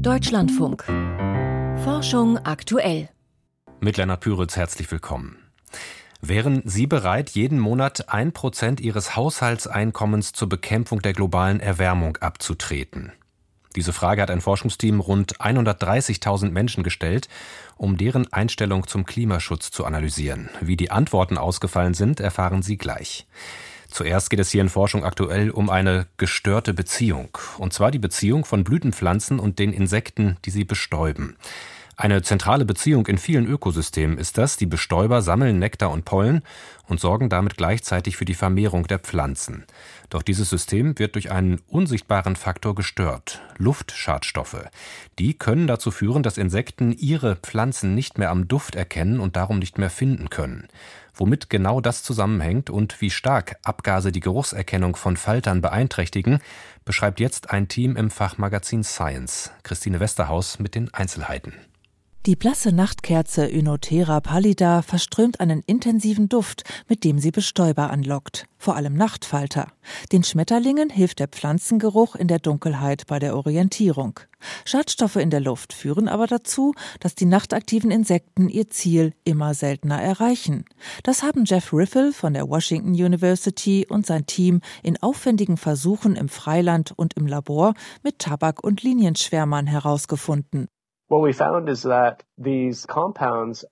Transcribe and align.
Deutschlandfunk. 0.00 0.84
Forschung 1.84 2.38
aktuell. 2.38 3.10
Mit 3.80 3.98
Lennart 3.98 4.20
Püritz 4.20 4.56
herzlich 4.56 4.90
willkommen. 4.90 5.36
Wären 6.22 6.62
Sie 6.64 6.86
bereit, 6.86 7.28
jeden 7.30 7.58
Monat 7.58 8.08
ein 8.08 8.32
Prozent 8.32 8.80
Ihres 8.80 9.14
Haushaltseinkommens 9.14 10.32
zur 10.32 10.48
Bekämpfung 10.48 11.02
der 11.02 11.12
globalen 11.12 11.60
Erwärmung 11.60 12.16
abzutreten? 12.16 13.12
Diese 13.76 13.92
Frage 13.92 14.22
hat 14.22 14.30
ein 14.30 14.40
Forschungsteam 14.40 15.00
rund 15.00 15.38
130.000 15.38 16.50
Menschen 16.50 16.82
gestellt, 16.82 17.28
um 17.76 17.98
deren 17.98 18.32
Einstellung 18.32 18.86
zum 18.86 19.04
Klimaschutz 19.04 19.70
zu 19.70 19.84
analysieren. 19.84 20.48
Wie 20.62 20.76
die 20.76 20.90
Antworten 20.90 21.36
ausgefallen 21.36 21.92
sind, 21.92 22.20
erfahren 22.20 22.62
Sie 22.62 22.78
gleich. 22.78 23.26
Zuerst 23.90 24.30
geht 24.30 24.40
es 24.40 24.50
hier 24.50 24.60
in 24.60 24.68
Forschung 24.68 25.04
aktuell 25.04 25.50
um 25.50 25.68
eine 25.68 26.06
gestörte 26.16 26.74
Beziehung, 26.74 27.36
und 27.58 27.72
zwar 27.72 27.90
die 27.90 27.98
Beziehung 27.98 28.44
von 28.44 28.64
Blütenpflanzen 28.64 29.40
und 29.40 29.58
den 29.58 29.72
Insekten, 29.72 30.36
die 30.44 30.50
sie 30.50 30.64
bestäuben. 30.64 31.36
Eine 32.00 32.22
zentrale 32.22 32.64
Beziehung 32.64 33.06
in 33.08 33.18
vielen 33.18 33.46
Ökosystemen 33.46 34.16
ist 34.16 34.38
das, 34.38 34.56
die 34.56 34.64
Bestäuber 34.64 35.20
sammeln 35.20 35.58
Nektar 35.58 35.90
und 35.90 36.06
Pollen 36.06 36.40
und 36.88 36.98
sorgen 36.98 37.28
damit 37.28 37.58
gleichzeitig 37.58 38.16
für 38.16 38.24
die 38.24 38.32
Vermehrung 38.32 38.86
der 38.86 39.00
Pflanzen. 39.00 39.66
Doch 40.08 40.22
dieses 40.22 40.48
System 40.48 40.98
wird 40.98 41.14
durch 41.14 41.30
einen 41.30 41.60
unsichtbaren 41.68 42.36
Faktor 42.36 42.74
gestört, 42.74 43.42
Luftschadstoffe. 43.58 44.64
Die 45.18 45.34
können 45.34 45.66
dazu 45.66 45.90
führen, 45.90 46.22
dass 46.22 46.38
Insekten 46.38 46.92
ihre 46.92 47.36
Pflanzen 47.36 47.94
nicht 47.94 48.16
mehr 48.16 48.30
am 48.30 48.48
Duft 48.48 48.76
erkennen 48.76 49.20
und 49.20 49.36
darum 49.36 49.58
nicht 49.58 49.76
mehr 49.76 49.90
finden 49.90 50.30
können. 50.30 50.68
Womit 51.12 51.50
genau 51.50 51.82
das 51.82 52.02
zusammenhängt 52.02 52.70
und 52.70 53.02
wie 53.02 53.10
stark 53.10 53.56
Abgase 53.62 54.10
die 54.10 54.20
Geruchserkennung 54.20 54.96
von 54.96 55.18
Faltern 55.18 55.60
beeinträchtigen, 55.60 56.38
beschreibt 56.86 57.20
jetzt 57.20 57.50
ein 57.50 57.68
Team 57.68 57.94
im 57.94 58.10
Fachmagazin 58.10 58.84
Science. 58.84 59.50
Christine 59.64 60.00
Westerhaus 60.00 60.58
mit 60.58 60.74
den 60.74 60.94
Einzelheiten. 60.94 61.52
Die 62.26 62.36
blasse 62.36 62.70
Nachtkerze 62.70 63.50
Ynotera 63.50 64.20
pallida 64.20 64.82
verströmt 64.82 65.40
einen 65.40 65.62
intensiven 65.64 66.28
Duft, 66.28 66.64
mit 66.86 67.02
dem 67.02 67.18
sie 67.18 67.30
Bestäuber 67.30 67.88
anlockt, 67.88 68.44
vor 68.58 68.76
allem 68.76 68.92
Nachtfalter. 68.92 69.68
Den 70.12 70.22
Schmetterlingen 70.22 70.90
hilft 70.90 71.20
der 71.20 71.28
Pflanzengeruch 71.28 72.16
in 72.16 72.28
der 72.28 72.38
Dunkelheit 72.38 73.06
bei 73.06 73.18
der 73.18 73.34
Orientierung. 73.34 74.20
Schadstoffe 74.66 75.16
in 75.16 75.30
der 75.30 75.40
Luft 75.40 75.72
führen 75.72 76.08
aber 76.08 76.26
dazu, 76.26 76.74
dass 77.00 77.14
die 77.14 77.24
nachtaktiven 77.24 77.90
Insekten 77.90 78.50
ihr 78.50 78.68
Ziel 78.68 79.14
immer 79.24 79.54
seltener 79.54 80.02
erreichen. 80.02 80.66
Das 81.04 81.22
haben 81.22 81.46
Jeff 81.46 81.72
Riffle 81.72 82.12
von 82.12 82.34
der 82.34 82.50
Washington 82.50 82.90
University 82.90 83.86
und 83.88 84.04
sein 84.04 84.26
Team 84.26 84.60
in 84.82 85.02
aufwendigen 85.02 85.56
Versuchen 85.56 86.16
im 86.16 86.28
Freiland 86.28 86.92
und 86.94 87.14
im 87.14 87.26
Labor 87.26 87.72
mit 88.02 88.18
Tabak- 88.18 88.62
und 88.62 88.82
Linienschwärmern 88.82 89.66
herausgefunden. 89.66 90.68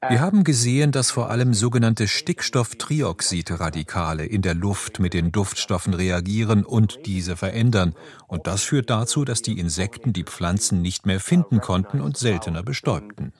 Wir 0.08 0.20
haben 0.20 0.42
gesehen, 0.42 0.90
dass 0.90 1.12
vor 1.12 1.30
allem 1.30 1.54
sogenannte 1.54 2.08
Stickstofftrioxidradikale 2.08 4.26
in 4.26 4.42
der 4.42 4.56
Luft 4.56 4.98
mit 4.98 5.14
den 5.14 5.30
Duftstoffen 5.30 5.94
reagieren 5.94 6.64
und 6.64 7.06
diese 7.06 7.36
verändern. 7.36 7.94
Und 8.26 8.48
das 8.48 8.64
führt 8.64 8.90
dazu, 8.90 9.24
dass 9.24 9.40
die 9.40 9.60
Insekten 9.60 10.12
die 10.12 10.24
Pflanzen 10.24 10.82
nicht 10.82 11.06
mehr 11.06 11.20
finden 11.20 11.60
konnten 11.60 12.00
und 12.00 12.16
seltener 12.16 12.64
bestäubten. 12.64 13.32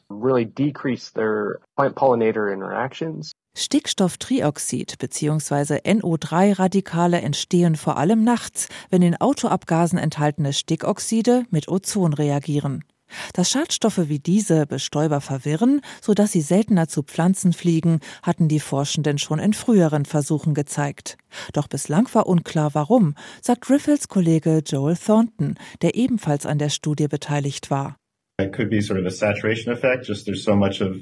Stickstofftrioxid 3.57 4.99
bzw. 4.99 5.79
NO3-Radikale 5.79 7.21
entstehen 7.21 7.75
vor 7.75 7.97
allem 7.97 8.23
nachts, 8.23 8.69
wenn 8.91 9.03
in 9.03 9.21
Autoabgasen 9.21 9.99
enthaltene 9.99 10.53
Stickoxide 10.53 11.43
mit 11.51 11.67
Ozon 11.67 12.13
reagieren. 12.13 12.85
Dass 13.35 13.51
Schadstoffe 13.51 14.09
wie 14.09 14.19
diese 14.19 14.67
Bestäuber 14.67 15.21
verwirren, 15.21 15.81
sodass 16.01 16.33
sie 16.33 16.41
seltener 16.41 16.89
zu 16.89 17.03
Pflanzen 17.03 17.53
fliegen, 17.53 18.01
hatten 18.23 18.49
die 18.49 18.61
Forschenden 18.61 19.19
schon 19.19 19.39
in 19.39 19.53
früheren 19.53 20.05
Versuchen 20.05 20.55
gezeigt. 20.55 21.17
Doch 21.53 21.69
bislang 21.69 22.09
war 22.15 22.27
unklar 22.27 22.75
warum, 22.75 23.15
sagt 23.43 23.71
Riffels 23.71 24.09
Kollege 24.09 24.63
Joel 24.65 24.97
Thornton, 24.97 25.55
der 25.83 25.95
ebenfalls 25.95 26.47
an 26.47 26.59
der 26.59 26.71
Studie 26.71 27.09
beteiligt 27.09 27.71
war. 27.71 27.97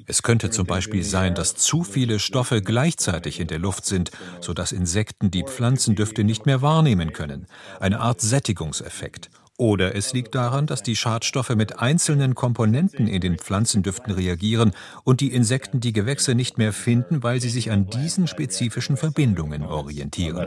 Es 0.06 0.22
könnte 0.22 0.50
zum 0.50 0.66
Beispiel 0.66 1.02
sein, 1.04 1.34
dass 1.34 1.54
zu 1.54 1.84
viele 1.84 2.18
Stoffe 2.18 2.62
gleichzeitig 2.62 3.40
in 3.40 3.46
der 3.46 3.58
Luft 3.58 3.84
sind, 3.84 4.10
sodass 4.40 4.72
Insekten 4.72 5.30
die 5.30 5.42
Pflanzendüfte 5.42 6.24
nicht 6.24 6.46
mehr 6.46 6.62
wahrnehmen 6.62 7.12
können. 7.12 7.46
Eine 7.78 8.00
Art 8.00 8.22
Sättigungseffekt. 8.22 9.28
Oder 9.58 9.94
es 9.94 10.12
liegt 10.12 10.34
daran, 10.34 10.66
dass 10.66 10.82
die 10.82 10.96
Schadstoffe 10.96 11.54
mit 11.56 11.78
einzelnen 11.78 12.34
Komponenten 12.34 13.06
in 13.06 13.22
den 13.22 13.38
Pflanzendüften 13.38 14.12
reagieren 14.12 14.72
und 15.04 15.20
die 15.20 15.32
Insekten 15.32 15.80
die 15.80 15.94
Gewächse 15.94 16.34
nicht 16.34 16.58
mehr 16.58 16.74
finden, 16.74 17.22
weil 17.22 17.40
sie 17.40 17.48
sich 17.48 17.70
an 17.70 17.88
diesen 17.88 18.26
spezifischen 18.26 18.98
Verbindungen 18.98 19.62
orientieren. 19.62 20.46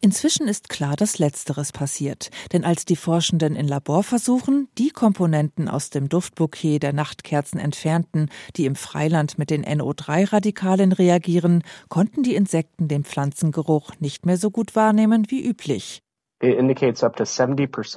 Inzwischen 0.00 0.48
ist 0.48 0.68
klar, 0.68 0.96
dass 0.96 1.18
Letzteres 1.18 1.72
passiert. 1.72 2.30
Denn 2.52 2.64
als 2.64 2.84
die 2.84 2.96
Forschenden 2.96 3.56
in 3.56 3.68
Laborversuchen 3.68 4.68
die 4.76 4.90
Komponenten 4.90 5.68
aus 5.68 5.88
dem 5.88 6.08
Duftbouquet 6.10 6.78
der 6.78 6.92
Nachtkerzen 6.92 7.58
entfernten, 7.58 8.28
die 8.56 8.66
im 8.66 8.74
Freiland 8.74 9.38
mit 9.38 9.48
den 9.48 9.64
NO3-Radikalen 9.64 10.92
reagieren, 10.92 11.62
konnten 11.88 12.22
die 12.22 12.34
Insekten 12.34 12.88
den 12.88 13.04
Pflanzengeruch 13.04 13.92
nicht 13.98 14.26
mehr 14.26 14.36
so 14.36 14.50
gut 14.50 14.76
wahrnehmen 14.76 15.26
wie 15.30 15.42
üblich. 15.42 16.02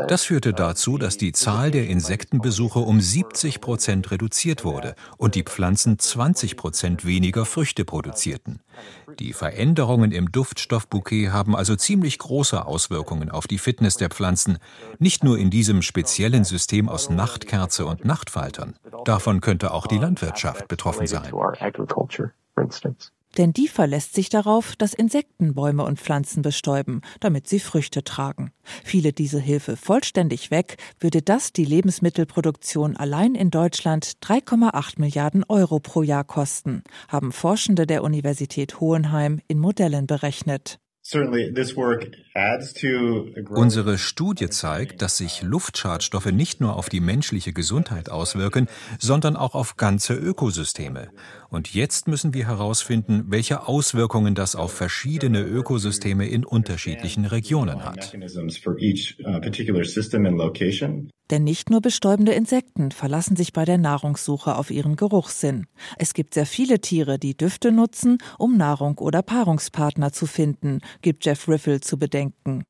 Das 0.07 0.23
führte 0.23 0.53
dazu, 0.53 0.97
dass 0.97 1.17
die 1.17 1.31
Zahl 1.31 1.71
der 1.71 1.87
Insektenbesuche 1.87 2.79
um 2.79 3.01
70 3.01 3.61
Prozent 3.61 4.11
reduziert 4.11 4.63
wurde 4.63 4.95
und 5.17 5.35
die 5.35 5.43
Pflanzen 5.43 5.99
20 5.99 6.57
Prozent 6.57 7.05
weniger 7.05 7.45
Früchte 7.45 7.85
produzierten. 7.85 8.61
Die 9.19 9.33
Veränderungen 9.33 10.11
im 10.11 10.31
Duftstoffbouquet 10.31 11.29
haben 11.29 11.55
also 11.55 11.75
ziemlich 11.75 12.19
große 12.19 12.65
Auswirkungen 12.65 13.31
auf 13.31 13.47
die 13.47 13.57
Fitness 13.57 13.97
der 13.97 14.09
Pflanzen, 14.09 14.59
nicht 14.99 15.23
nur 15.23 15.37
in 15.37 15.49
diesem 15.49 15.81
speziellen 15.81 16.43
System 16.43 16.89
aus 16.89 17.09
Nachtkerze 17.09 17.85
und 17.85 18.05
Nachtfaltern. 18.05 18.75
Davon 19.05 19.41
könnte 19.41 19.73
auch 19.73 19.87
die 19.87 19.97
Landwirtschaft 19.97 20.67
betroffen 20.67 21.07
sein 21.07 21.31
denn 23.37 23.53
die 23.53 23.67
verlässt 23.67 24.13
sich 24.13 24.29
darauf, 24.29 24.75
dass 24.75 24.93
Insekten 24.93 25.53
Bäume 25.53 25.83
und 25.83 25.99
Pflanzen 25.99 26.41
bestäuben, 26.41 27.01
damit 27.19 27.47
sie 27.47 27.59
Früchte 27.59 28.03
tragen. 28.03 28.51
Fiele 28.83 29.13
diese 29.13 29.39
Hilfe 29.39 29.77
vollständig 29.77 30.51
weg, 30.51 30.77
würde 30.99 31.21
das 31.21 31.53
die 31.53 31.65
Lebensmittelproduktion 31.65 32.97
allein 32.97 33.35
in 33.35 33.51
Deutschland 33.51 34.17
3,8 34.23 34.99
Milliarden 34.99 35.43
Euro 35.47 35.79
pro 35.79 36.01
Jahr 36.01 36.23
kosten, 36.23 36.83
haben 37.07 37.31
Forschende 37.31 37.85
der 37.85 38.03
Universität 38.03 38.79
Hohenheim 38.79 39.39
in 39.47 39.59
Modellen 39.59 40.07
berechnet. 40.07 40.79
Unsere 43.49 43.97
Studie 43.97 44.49
zeigt, 44.49 45.01
dass 45.01 45.15
sich 45.15 45.41
Luftschadstoffe 45.41 46.33
nicht 46.33 46.59
nur 46.59 46.75
auf 46.75 46.89
die 46.89 46.99
menschliche 46.99 47.53
Gesundheit 47.53 48.09
auswirken, 48.09 48.67
sondern 48.99 49.37
auch 49.37 49.55
auf 49.55 49.77
ganze 49.77 50.15
Ökosysteme. 50.15 51.07
Und 51.49 51.73
jetzt 51.73 52.07
müssen 52.07 52.33
wir 52.33 52.47
herausfinden, 52.47 53.25
welche 53.27 53.67
Auswirkungen 53.67 54.35
das 54.35 54.55
auf 54.55 54.73
verschiedene 54.73 55.41
Ökosysteme 55.41 56.27
in 56.27 56.45
unterschiedlichen 56.45 57.25
Regionen 57.25 57.83
hat. 57.85 58.13
Denn 61.29 61.43
nicht 61.43 61.69
nur 61.69 61.81
bestäubende 61.81 62.31
Insekten 62.31 62.91
verlassen 62.91 63.35
sich 63.35 63.53
bei 63.53 63.65
der 63.65 63.77
Nahrungssuche 63.77 64.55
auf 64.55 64.71
ihren 64.71 64.95
Geruchssinn. 64.95 65.67
Es 65.97 66.13
gibt 66.13 66.33
sehr 66.33 66.45
viele 66.45 66.79
Tiere, 66.79 67.19
die 67.19 67.35
Düfte 67.35 67.71
nutzen, 67.71 68.17
um 68.37 68.57
Nahrung 68.57 68.97
oder 68.97 69.21
Paarungspartner 69.21 70.13
zu 70.13 70.25
finden, 70.25 70.79
gibt 71.01 71.25
Jeff 71.25 71.47
Riffle 71.47 71.81
zu 71.81 71.97
bedenken. 71.97 72.63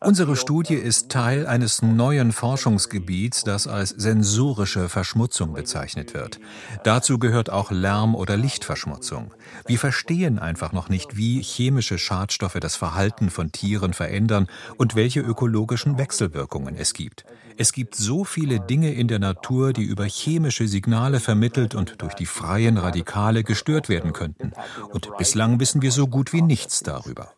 Unsere 0.00 0.36
Studie 0.36 0.74
ist 0.74 1.10
Teil 1.10 1.46
eines 1.46 1.82
neuen 1.82 2.32
Forschungsgebiets, 2.32 3.44
das 3.44 3.66
als 3.66 3.90
sensorische 3.90 4.88
Verschmutzung 4.88 5.52
bezeichnet 5.52 6.14
wird. 6.14 6.40
Dazu 6.84 7.18
gehört 7.18 7.50
auch 7.50 7.70
Lärm- 7.70 8.14
oder 8.14 8.38
Lichtverschmutzung. 8.38 9.34
Wir 9.66 9.78
verstehen 9.78 10.38
einfach 10.38 10.72
noch 10.72 10.88
nicht, 10.88 11.18
wie 11.18 11.42
chemische 11.42 11.98
Schadstoffe 11.98 12.58
das 12.58 12.74
Verhalten 12.74 13.28
von 13.28 13.52
Tieren 13.52 13.92
verändern 13.92 14.46
und 14.78 14.94
welche 14.94 15.20
ökologischen 15.20 15.98
Wechselwirkungen 15.98 16.74
es 16.74 16.94
gibt. 16.94 17.26
Es 17.60 17.72
gibt 17.72 17.96
so 17.96 18.22
viele 18.22 18.60
Dinge 18.60 18.94
in 18.94 19.08
der 19.08 19.18
Natur, 19.18 19.72
die 19.72 19.82
über 19.82 20.04
chemische 20.04 20.68
Signale 20.68 21.18
vermittelt 21.18 21.74
und 21.74 22.00
durch 22.00 22.14
die 22.14 22.24
freien 22.24 22.78
Radikale 22.78 23.42
gestört 23.42 23.88
werden 23.88 24.12
könnten. 24.12 24.52
Und 24.92 25.10
bislang 25.18 25.58
wissen 25.58 25.82
wir 25.82 25.90
so 25.90 26.06
gut 26.06 26.32
wie 26.32 26.40
nichts 26.40 26.84
darüber. 26.84 27.32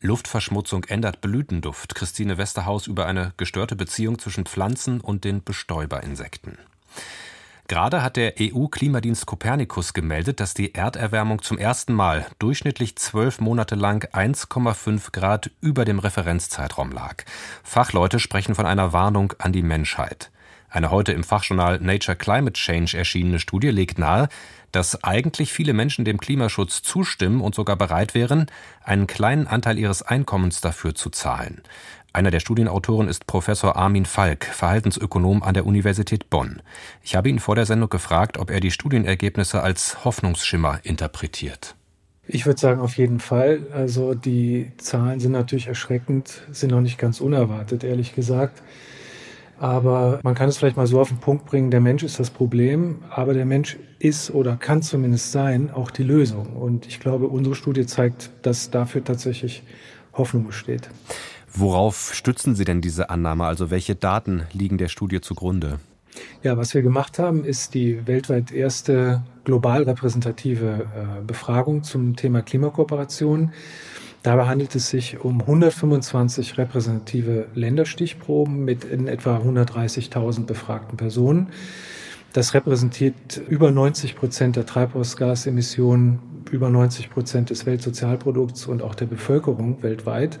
Luftverschmutzung 0.00 0.82
ändert 0.88 1.20
Blütenduft. 1.20 1.94
Christine 1.94 2.36
Westerhaus 2.36 2.88
über 2.88 3.06
eine 3.06 3.32
gestörte 3.36 3.76
Beziehung 3.76 4.18
zwischen 4.18 4.44
Pflanzen 4.44 5.00
und 5.00 5.22
den 5.22 5.44
Bestäuberinsekten. 5.44 6.58
Gerade 7.68 8.02
hat 8.02 8.16
der 8.16 8.34
EU-Klimadienst 8.40 9.24
Copernicus 9.26 9.94
gemeldet, 9.94 10.40
dass 10.40 10.54
die 10.54 10.74
Erderwärmung 10.74 11.42
zum 11.42 11.58
ersten 11.58 11.94
Mal 11.94 12.26
durchschnittlich 12.38 12.96
zwölf 12.96 13.40
Monate 13.40 13.74
lang 13.76 14.04
1,5 14.12 15.12
Grad 15.12 15.50
über 15.60 15.84
dem 15.84 15.98
Referenzzeitraum 15.98 16.90
lag. 16.90 17.24
Fachleute 17.62 18.18
sprechen 18.18 18.54
von 18.54 18.66
einer 18.66 18.92
Warnung 18.92 19.32
an 19.38 19.52
die 19.52 19.62
Menschheit. 19.62 20.30
Eine 20.68 20.90
heute 20.90 21.12
im 21.12 21.22
Fachjournal 21.22 21.80
Nature 21.80 22.16
Climate 22.16 22.54
Change 22.54 22.96
erschienene 22.96 23.38
Studie 23.38 23.68
legt 23.68 23.98
nahe, 23.98 24.28
dass 24.72 25.04
eigentlich 25.04 25.52
viele 25.52 25.74
Menschen 25.74 26.06
dem 26.06 26.18
Klimaschutz 26.18 26.80
zustimmen 26.80 27.42
und 27.42 27.54
sogar 27.54 27.76
bereit 27.76 28.14
wären, 28.14 28.46
einen 28.82 29.06
kleinen 29.06 29.46
Anteil 29.46 29.78
ihres 29.78 30.02
Einkommens 30.02 30.62
dafür 30.62 30.94
zu 30.94 31.10
zahlen. 31.10 31.60
Einer 32.14 32.30
der 32.30 32.40
Studienautoren 32.40 33.08
ist 33.08 33.26
Professor 33.26 33.74
Armin 33.76 34.04
Falk, 34.04 34.44
Verhaltensökonom 34.44 35.42
an 35.42 35.54
der 35.54 35.64
Universität 35.64 36.28
Bonn. 36.28 36.60
Ich 37.02 37.16
habe 37.16 37.30
ihn 37.30 37.38
vor 37.38 37.54
der 37.54 37.64
Sendung 37.64 37.88
gefragt, 37.88 38.36
ob 38.36 38.50
er 38.50 38.60
die 38.60 38.70
Studienergebnisse 38.70 39.62
als 39.62 40.04
Hoffnungsschimmer 40.04 40.80
interpretiert. 40.82 41.74
Ich 42.26 42.44
würde 42.44 42.60
sagen, 42.60 42.80
auf 42.80 42.98
jeden 42.98 43.18
Fall. 43.18 43.66
Also 43.72 44.12
die 44.12 44.72
Zahlen 44.76 45.20
sind 45.20 45.32
natürlich 45.32 45.68
erschreckend, 45.68 46.42
sind 46.50 46.70
noch 46.70 46.82
nicht 46.82 46.98
ganz 46.98 47.20
unerwartet, 47.22 47.82
ehrlich 47.82 48.14
gesagt. 48.14 48.62
Aber 49.58 50.20
man 50.22 50.34
kann 50.34 50.50
es 50.50 50.58
vielleicht 50.58 50.76
mal 50.76 50.86
so 50.86 51.00
auf 51.00 51.08
den 51.08 51.18
Punkt 51.18 51.46
bringen, 51.46 51.70
der 51.70 51.80
Mensch 51.80 52.02
ist 52.02 52.20
das 52.20 52.28
Problem, 52.28 52.98
aber 53.08 53.32
der 53.32 53.46
Mensch 53.46 53.78
ist 54.00 54.30
oder 54.32 54.56
kann 54.56 54.82
zumindest 54.82 55.32
sein 55.32 55.70
auch 55.70 55.90
die 55.90 56.02
Lösung. 56.02 56.56
Und 56.56 56.86
ich 56.86 57.00
glaube, 57.00 57.28
unsere 57.28 57.54
Studie 57.54 57.86
zeigt, 57.86 58.30
dass 58.42 58.70
dafür 58.70 59.02
tatsächlich 59.02 59.62
Hoffnung 60.12 60.46
besteht. 60.46 60.90
Worauf 61.54 62.14
stützen 62.14 62.54
Sie 62.54 62.64
denn 62.64 62.80
diese 62.80 63.10
Annahme? 63.10 63.44
Also 63.44 63.70
welche 63.70 63.94
Daten 63.94 64.44
liegen 64.52 64.78
der 64.78 64.88
Studie 64.88 65.20
zugrunde? 65.20 65.78
Ja, 66.42 66.56
was 66.56 66.74
wir 66.74 66.82
gemacht 66.82 67.18
haben, 67.18 67.44
ist 67.44 67.74
die 67.74 68.06
weltweit 68.06 68.52
erste 68.52 69.22
global 69.44 69.84
repräsentative 69.84 70.86
äh, 70.94 71.22
Befragung 71.24 71.82
zum 71.82 72.16
Thema 72.16 72.42
Klimakooperation. 72.42 73.52
Dabei 74.22 74.46
handelt 74.46 74.74
es 74.74 74.88
sich 74.88 75.20
um 75.20 75.40
125 75.40 76.56
repräsentative 76.58 77.48
Länderstichproben 77.54 78.64
mit 78.64 78.84
in 78.84 79.08
etwa 79.08 79.38
130.000 79.38 80.46
befragten 80.46 80.96
Personen. 80.96 81.48
Das 82.32 82.54
repräsentiert 82.54 83.42
über 83.48 83.70
90 83.70 84.16
Prozent 84.16 84.56
der 84.56 84.64
Treibhausgasemissionen, 84.64 86.20
über 86.50 86.70
90 86.70 87.10
Prozent 87.10 87.50
des 87.50 87.66
Weltsozialprodukts 87.66 88.66
und 88.66 88.82
auch 88.82 88.94
der 88.94 89.06
Bevölkerung 89.06 89.82
weltweit. 89.82 90.38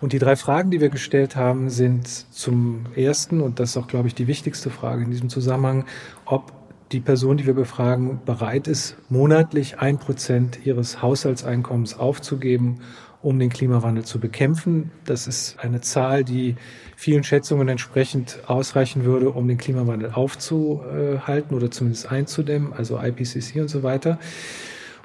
Und 0.00 0.12
die 0.12 0.18
drei 0.18 0.36
Fragen, 0.36 0.70
die 0.70 0.80
wir 0.80 0.88
gestellt 0.88 1.36
haben, 1.36 1.70
sind 1.70 2.08
zum 2.08 2.86
ersten, 2.96 3.40
und 3.40 3.60
das 3.60 3.70
ist 3.70 3.76
auch, 3.76 3.86
glaube 3.86 4.08
ich, 4.08 4.14
die 4.14 4.26
wichtigste 4.26 4.68
Frage 4.68 5.04
in 5.04 5.10
diesem 5.10 5.28
Zusammenhang, 5.28 5.84
ob 6.24 6.52
die 6.90 7.00
Person, 7.00 7.36
die 7.36 7.46
wir 7.46 7.54
befragen, 7.54 8.20
bereit 8.26 8.68
ist, 8.68 8.96
monatlich 9.08 9.78
ein 9.78 9.98
Prozent 9.98 10.66
ihres 10.66 11.00
Haushaltseinkommens 11.00 11.98
aufzugeben, 11.98 12.80
um 13.22 13.38
den 13.38 13.50
Klimawandel 13.50 14.04
zu 14.04 14.18
bekämpfen. 14.18 14.90
Das 15.04 15.26
ist 15.26 15.58
eine 15.60 15.80
Zahl, 15.80 16.24
die 16.24 16.56
vielen 16.96 17.22
Schätzungen 17.22 17.68
entsprechend 17.68 18.40
ausreichen 18.46 19.04
würde, 19.04 19.30
um 19.30 19.46
den 19.46 19.58
Klimawandel 19.58 20.10
aufzuhalten 20.12 21.56
oder 21.56 21.70
zumindest 21.70 22.10
einzudämmen, 22.10 22.72
also 22.72 23.00
IPCC 23.00 23.60
und 23.60 23.68
so 23.68 23.82
weiter. 23.82 24.18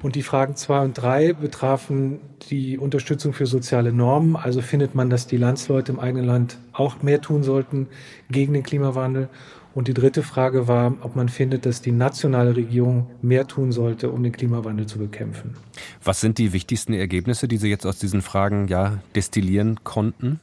Und 0.02 0.14
die 0.14 0.22
Fragen 0.22 0.54
zwei 0.54 0.84
und 0.84 0.94
drei 0.94 1.32
betrafen 1.32 2.20
die 2.50 2.78
Unterstützung 2.78 3.32
für 3.32 3.46
soziale 3.46 3.92
Normen. 3.92 4.36
Also 4.36 4.60
findet 4.60 4.94
man, 4.94 5.10
dass 5.10 5.26
die 5.26 5.36
Landsleute 5.36 5.92
im 5.92 5.98
eigenen 5.98 6.24
Land 6.24 6.58
auch 6.72 7.02
mehr 7.02 7.20
tun 7.20 7.42
sollten 7.42 7.88
gegen 8.30 8.52
den 8.52 8.62
Klimawandel. 8.62 9.28
Und 9.74 9.86
die 9.86 9.94
dritte 9.94 10.22
Frage 10.22 10.66
war, 10.66 10.94
ob 11.02 11.14
man 11.14 11.28
findet, 11.28 11.66
dass 11.66 11.82
die 11.82 11.92
nationale 11.92 12.56
Regierung 12.56 13.08
mehr 13.22 13.46
tun 13.46 13.70
sollte, 13.70 14.10
um 14.10 14.22
den 14.22 14.32
Klimawandel 14.32 14.86
zu 14.86 14.98
bekämpfen. 14.98 15.54
Was 16.02 16.20
sind 16.20 16.38
die 16.38 16.52
wichtigsten 16.52 16.94
Ergebnisse, 16.94 17.48
die 17.48 17.58
Sie 17.58 17.68
jetzt 17.68 17.86
aus 17.86 17.98
diesen 17.98 18.22
Fragen 18.22 18.68
ja 18.68 18.98
destillieren 19.14 19.80
konnten? 19.84 20.40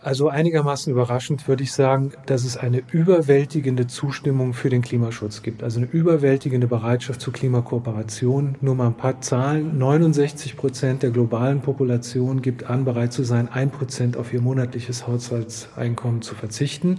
Also 0.00 0.28
einigermaßen 0.28 0.92
überraschend 0.92 1.48
würde 1.48 1.64
ich 1.64 1.72
sagen, 1.72 2.12
dass 2.26 2.44
es 2.44 2.56
eine 2.56 2.82
überwältigende 2.92 3.88
Zustimmung 3.88 4.54
für 4.54 4.70
den 4.70 4.80
Klimaschutz 4.80 5.42
gibt. 5.42 5.64
Also 5.64 5.80
eine 5.80 5.88
überwältigende 5.88 6.68
Bereitschaft 6.68 7.20
zur 7.20 7.32
Klimakooperation. 7.32 8.54
Nur 8.60 8.76
mal 8.76 8.86
ein 8.86 8.96
paar 8.96 9.20
Zahlen. 9.20 9.76
69 9.76 10.56
Prozent 10.56 11.02
der 11.02 11.10
globalen 11.10 11.62
Population 11.62 12.42
gibt 12.42 12.70
an, 12.70 12.84
bereit 12.84 13.12
zu 13.12 13.24
sein, 13.24 13.48
ein 13.48 13.70
Prozent 13.70 14.16
auf 14.16 14.32
ihr 14.32 14.40
monatliches 14.40 15.08
Haushaltseinkommen 15.08 16.22
zu 16.22 16.36
verzichten. 16.36 16.98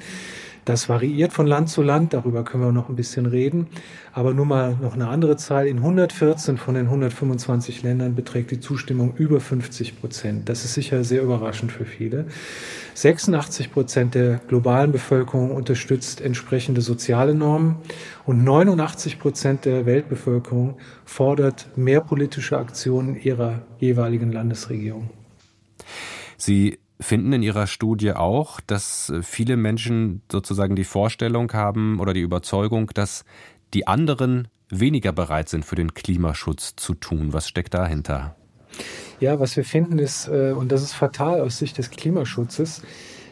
Das 0.66 0.88
variiert 0.88 1.34
von 1.34 1.48
Land 1.48 1.69
zu 1.69 1.81
Land, 1.81 2.13
darüber 2.13 2.44
können 2.44 2.63
wir 2.63 2.72
noch 2.72 2.90
ein 2.90 2.96
bisschen 2.96 3.25
reden. 3.25 3.66
Aber 4.13 4.36
nur 4.36 4.46
mal 4.46 4.78
noch 4.80 4.94
eine 4.94 5.07
andere 5.07 5.36
Zahl. 5.36 5.66
In 5.66 5.78
114 5.78 6.57
von 6.57 6.75
den 6.75 6.86
125 6.86 7.81
Ländern 7.81 8.13
beträgt 8.13 8.51
die 8.51 8.60
Zustimmung 8.60 9.16
über 9.16 9.40
50 9.40 10.00
Prozent. 10.00 10.48
Das 10.50 10.66
ist 10.66 10.75
sicher 10.75 11.04
sehr 11.04 11.24
überraschend 11.24 11.72
für 11.72 11.86
viele. 11.86 12.28
86 13.01 13.72
Prozent 13.72 14.13
der 14.13 14.40
globalen 14.40 14.92
Bevölkerung 14.92 15.51
unterstützt 15.51 16.19
entsprechende 16.19 16.81
soziale 16.81 17.34
Normen 17.34 17.78
und 18.25 18.44
89 18.44 19.19
Prozent 19.19 19.63
der 19.63 19.86
Weltbevölkerung 19.86 20.78
fordert 21.06 21.69
mehr 21.78 22.01
politische 22.01 22.57
Aktionen 22.57 23.16
ihrer 23.16 23.62
jeweiligen 23.80 24.34
Landesregierung. 24.34 25.12
Sie 26.36 26.80
finden 27.00 27.31
in 27.31 27.42
Ihrer 27.42 27.68
Studie 27.68 28.12
auch, 28.12 28.60
dass 28.60 29.13
viele 29.22 29.56
Menschen 29.56 30.22
sozusagen 30.30 30.75
die 30.75 30.84
Vorstellung 30.84 31.54
haben 31.54 32.01
oder 32.01 32.12
die 32.12 32.19
Überzeugung, 32.19 32.92
dass 32.94 33.24
die 33.74 33.88
anderen 33.88 34.50
weniger 34.69 35.13
bereit 35.13 35.48
sind, 35.48 35.63
für 35.63 35.75
den 35.75 35.94
Klimaschutz 35.94 36.75
zu 36.75 36.96
tun. 36.96 37.31
Was 37.31 37.48
steckt 37.48 37.74
dahinter? 37.74 38.36
Ja, 39.19 39.39
was 39.39 39.56
wir 39.57 39.66
finden 39.66 40.00
ist, 40.00 40.27
äh, 40.27 40.51
und 40.51 40.71
das 40.71 40.81
ist 40.81 40.94
fatal 40.94 41.42
aus 41.42 41.57
Sicht 41.57 41.77
des 41.77 41.89
Klimaschutzes, 41.89 42.81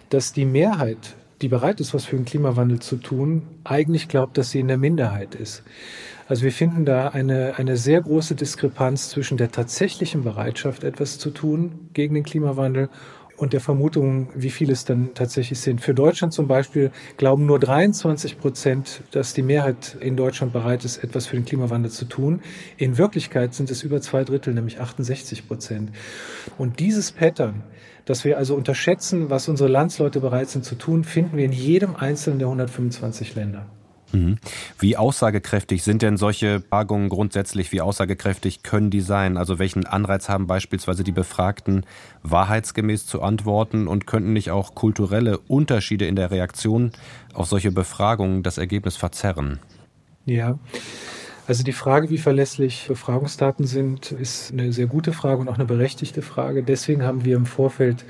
dass 0.09 0.33
die 0.33 0.45
Mehrheit, 0.45 1.15
die 1.41 1.47
bereit 1.47 1.79
ist, 1.79 1.93
was 1.93 2.05
für 2.05 2.15
den 2.15 2.25
Klimawandel 2.25 2.79
zu 2.79 2.97
tun, 2.97 3.43
eigentlich 3.63 4.07
glaubt, 4.07 4.37
dass 4.37 4.51
sie 4.51 4.59
in 4.59 4.67
der 4.67 4.77
Minderheit 4.77 5.35
ist. 5.35 5.63
Also 6.27 6.43
wir 6.43 6.51
finden 6.51 6.83
da 6.83 7.07
eine, 7.07 7.53
eine 7.57 7.77
sehr 7.77 8.01
große 8.01 8.35
Diskrepanz 8.35 9.09
zwischen 9.09 9.37
der 9.37 9.51
tatsächlichen 9.51 10.23
Bereitschaft, 10.23 10.83
etwas 10.83 11.19
zu 11.19 11.29
tun 11.29 11.89
gegen 11.93 12.15
den 12.15 12.23
Klimawandel 12.25 12.89
und 13.37 13.53
der 13.53 13.61
Vermutung, 13.61 14.29
wie 14.35 14.49
viele 14.49 14.73
es 14.73 14.83
dann 14.83 15.13
tatsächlich 15.13 15.59
sind. 15.59 15.79
Für 15.79 15.93
Deutschland 15.93 16.33
zum 16.33 16.47
Beispiel 16.47 16.91
glauben 17.17 17.45
nur 17.45 17.59
23 17.59 18.39
Prozent, 18.39 19.01
dass 19.11 19.33
die 19.33 19.43
Mehrheit 19.43 19.95
in 19.99 20.17
Deutschland 20.17 20.53
bereit 20.53 20.83
ist, 20.83 21.03
etwas 21.03 21.27
für 21.27 21.35
den 21.35 21.45
Klimawandel 21.45 21.91
zu 21.91 22.05
tun. 22.05 22.41
In 22.77 22.97
Wirklichkeit 22.97 23.53
sind 23.53 23.69
es 23.69 23.83
über 23.83 24.01
zwei 24.01 24.23
Drittel, 24.23 24.53
nämlich 24.53 24.81
68 24.81 25.47
Prozent. 25.47 25.91
Und 26.57 26.79
dieses 26.79 27.11
Pattern, 27.11 27.63
dass 28.05 28.25
wir 28.25 28.37
also 28.37 28.55
unterschätzen, 28.55 29.29
was 29.29 29.47
unsere 29.47 29.69
Landsleute 29.69 30.19
bereit 30.19 30.49
sind 30.49 30.65
zu 30.65 30.75
tun, 30.75 31.03
finden 31.03 31.37
wir 31.37 31.45
in 31.45 31.51
jedem 31.51 31.95
einzelnen 31.95 32.39
der 32.39 32.47
125 32.47 33.35
Länder. 33.35 33.67
Mhm. 34.11 34.37
Wie 34.79 34.97
aussagekräftig 34.97 35.83
sind 35.83 36.01
denn 36.01 36.17
solche 36.17 36.61
Fragungen 36.61 37.09
grundsätzlich? 37.09 37.71
Wie 37.71 37.81
aussagekräftig 37.81 38.63
können 38.63 38.89
die 38.89 39.01
sein? 39.01 39.37
Also 39.37 39.59
welchen 39.59 39.85
Anreiz 39.85 40.29
haben 40.29 40.47
beispielsweise 40.47 41.03
die 41.03 41.11
Befragten, 41.11 41.85
wahrheitsgemäß 42.23 43.05
zu 43.05 43.21
antworten 43.21 43.87
und 43.87 44.07
könnten 44.07 44.33
nicht 44.33 44.51
auch 44.51 44.75
kulturelle 44.75 45.37
Unterschiede 45.37 46.05
in 46.05 46.15
der 46.15 46.31
Reaktion 46.31 46.91
auf 47.33 47.47
solche 47.47 47.71
Befragungen 47.71 48.43
das 48.43 48.57
Ergebnis 48.57 48.95
verzerren? 48.95 49.59
Ja. 50.25 50.57
Also 51.47 51.63
die 51.63 51.73
Frage, 51.73 52.09
wie 52.09 52.17
verlässlich 52.17 52.85
Befragungsdaten 52.89 53.65
sind, 53.65 54.11
ist 54.11 54.51
eine 54.51 54.73
sehr 54.73 54.87
gute 54.87 55.13
Frage 55.13 55.39
und 55.39 55.47
auch 55.47 55.55
eine 55.55 55.65
berechtigte 55.65 56.21
Frage. 56.21 56.61
Deswegen 56.61 57.03
haben 57.03 57.23
wir 57.23 57.37
im 57.37 57.45
Vorfeld 57.45 58.03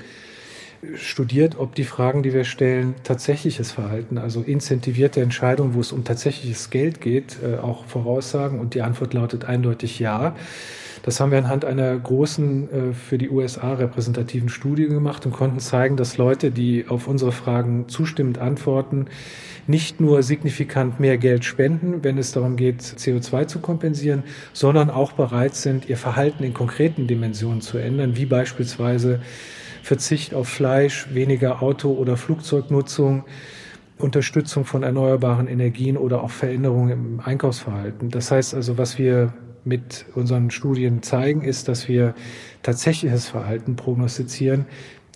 studiert, 0.94 1.58
ob 1.58 1.74
die 1.74 1.84
Fragen, 1.84 2.22
die 2.22 2.32
wir 2.32 2.44
stellen, 2.44 2.94
tatsächliches 3.02 3.72
Verhalten, 3.72 4.18
also 4.18 4.42
incentivierte 4.42 5.20
Entscheidungen, 5.20 5.74
wo 5.74 5.80
es 5.80 5.92
um 5.92 6.04
tatsächliches 6.04 6.70
Geld 6.70 7.00
geht, 7.00 7.38
äh, 7.42 7.58
auch 7.58 7.84
voraussagen. 7.84 8.60
Und 8.60 8.74
die 8.74 8.82
Antwort 8.82 9.14
lautet 9.14 9.44
eindeutig 9.44 9.98
ja. 9.98 10.36
Das 11.02 11.20
haben 11.20 11.30
wir 11.30 11.38
anhand 11.38 11.64
einer 11.64 11.96
großen, 11.96 12.70
äh, 12.70 12.92
für 12.92 13.18
die 13.18 13.30
USA 13.30 13.74
repräsentativen 13.74 14.48
Studie 14.48 14.86
gemacht 14.86 15.26
und 15.26 15.32
konnten 15.32 15.58
zeigen, 15.58 15.96
dass 15.96 16.16
Leute, 16.16 16.50
die 16.50 16.86
auf 16.88 17.08
unsere 17.08 17.32
Fragen 17.32 17.88
zustimmend 17.88 18.38
antworten, 18.38 19.06
nicht 19.66 20.00
nur 20.00 20.22
signifikant 20.22 20.98
mehr 20.98 21.18
Geld 21.18 21.44
spenden, 21.44 22.02
wenn 22.02 22.18
es 22.18 22.32
darum 22.32 22.56
geht, 22.56 22.80
CO2 22.80 23.46
zu 23.46 23.58
kompensieren, 23.58 24.22
sondern 24.52 24.90
auch 24.90 25.12
bereit 25.12 25.54
sind, 25.56 25.88
ihr 25.88 25.98
Verhalten 25.98 26.42
in 26.42 26.54
konkreten 26.54 27.06
Dimensionen 27.06 27.60
zu 27.60 27.78
ändern, 27.78 28.16
wie 28.16 28.26
beispielsweise 28.26 29.20
Verzicht 29.88 30.34
auf 30.34 30.50
Fleisch, 30.50 31.06
weniger 31.14 31.62
Auto- 31.62 31.94
oder 31.94 32.18
Flugzeugnutzung, 32.18 33.24
Unterstützung 33.96 34.66
von 34.66 34.82
erneuerbaren 34.82 35.48
Energien 35.48 35.96
oder 35.96 36.22
auch 36.22 36.30
Veränderungen 36.30 36.90
im 36.90 37.20
Einkaufsverhalten. 37.20 38.10
Das 38.10 38.30
heißt 38.30 38.52
also, 38.52 38.76
was 38.76 38.98
wir 38.98 39.32
mit 39.64 40.04
unseren 40.14 40.50
Studien 40.50 41.02
zeigen, 41.02 41.40
ist, 41.40 41.68
dass 41.68 41.88
wir 41.88 42.14
tatsächliches 42.62 43.28
Verhalten 43.28 43.76
prognostizieren. 43.76 44.66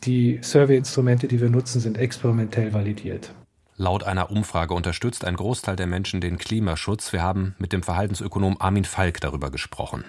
Die 0.05 0.39
Survey-Instrumente, 0.41 1.29
die 1.29 1.43
wir 1.43 1.51
nutzen, 1.51 1.79
sind 1.79 1.99
experimentell 1.99 2.73
validiert. 2.73 3.35
Laut 3.77 4.05
einer 4.05 4.31
Umfrage 4.31 4.73
unterstützt 4.73 5.27
ein 5.27 5.37
Großteil 5.37 5.77
der 5.77 5.87
Menschen 5.87 6.23
den 6.23 6.39
Klimaschutz. 6.39 7.13
Wir 7.13 7.21
haben 7.21 7.55
mit 7.59 7.75
dem 7.75 7.83
Verhaltensökonom 7.83 8.57
Armin 8.59 8.85
Falk 8.85 9.21
darüber 9.21 9.51
gesprochen. 9.51 10.05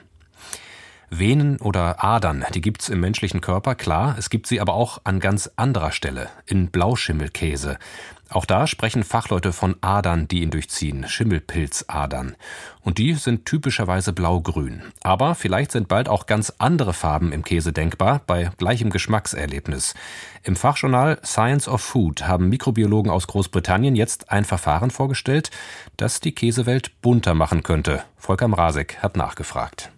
Venen 1.20 1.58
oder 1.58 2.04
Adern, 2.04 2.46
die 2.54 2.62
gibt's 2.62 2.90
im 2.90 3.00
menschlichen 3.00 3.42
Körper, 3.42 3.76
klar, 3.76 4.16
es 4.18 4.30
gibt 4.30 4.48
sie 4.48 4.60
aber 4.60 4.74
auch 4.74 5.02
an 5.04 5.20
ganz 5.20 5.50
anderer 5.56 5.92
Stelle, 5.92 6.30
in 6.46 6.70
Blauschimmelkäse. 6.70 7.78
Auch 8.30 8.46
da 8.46 8.66
sprechen 8.66 9.04
Fachleute 9.04 9.54
von 9.54 9.76
Adern, 9.82 10.28
die 10.28 10.42
ihn 10.42 10.50
durchziehen, 10.50 11.08
Schimmelpilzadern. 11.08 12.36
Und 12.82 12.98
die 12.98 13.14
sind 13.14 13.46
typischerweise 13.46 14.12
blau-grün. 14.12 14.82
Aber 15.04 15.36
vielleicht 15.36 15.72
sind 15.72 15.88
bald 15.88 16.10
auch 16.10 16.26
ganz 16.26 16.52
andere 16.58 16.94
Farben 16.94 17.32
im 17.32 17.44
Käse 17.44 17.74
denkbar, 17.74 18.22
bei 18.26 18.50
gleichem 18.58 18.90
Geschmackserlebnis. 18.90 19.94
Im 20.42 20.56
Fachjournal 20.56 21.20
Science 21.24 21.68
of 21.68 21.82
Food 21.82 22.28
haben 22.28 22.50
Mikrobiologen 22.50 23.12
aus 23.12 23.28
Großbritannien 23.28 23.96
jetzt 23.96 24.32
ein 24.32 24.46
Verfahren 24.46 24.90
vorgestellt, 24.90 25.52
das 25.96 26.20
die 26.20 26.34
Käsewelt 26.34 27.00
bunter 27.02 27.36
machen 27.36 27.62
könnte. 27.62 28.04
Volker 28.18 28.48
Mrazek 28.48 28.98
hat 29.04 29.16
nachgefragt. 29.16 29.93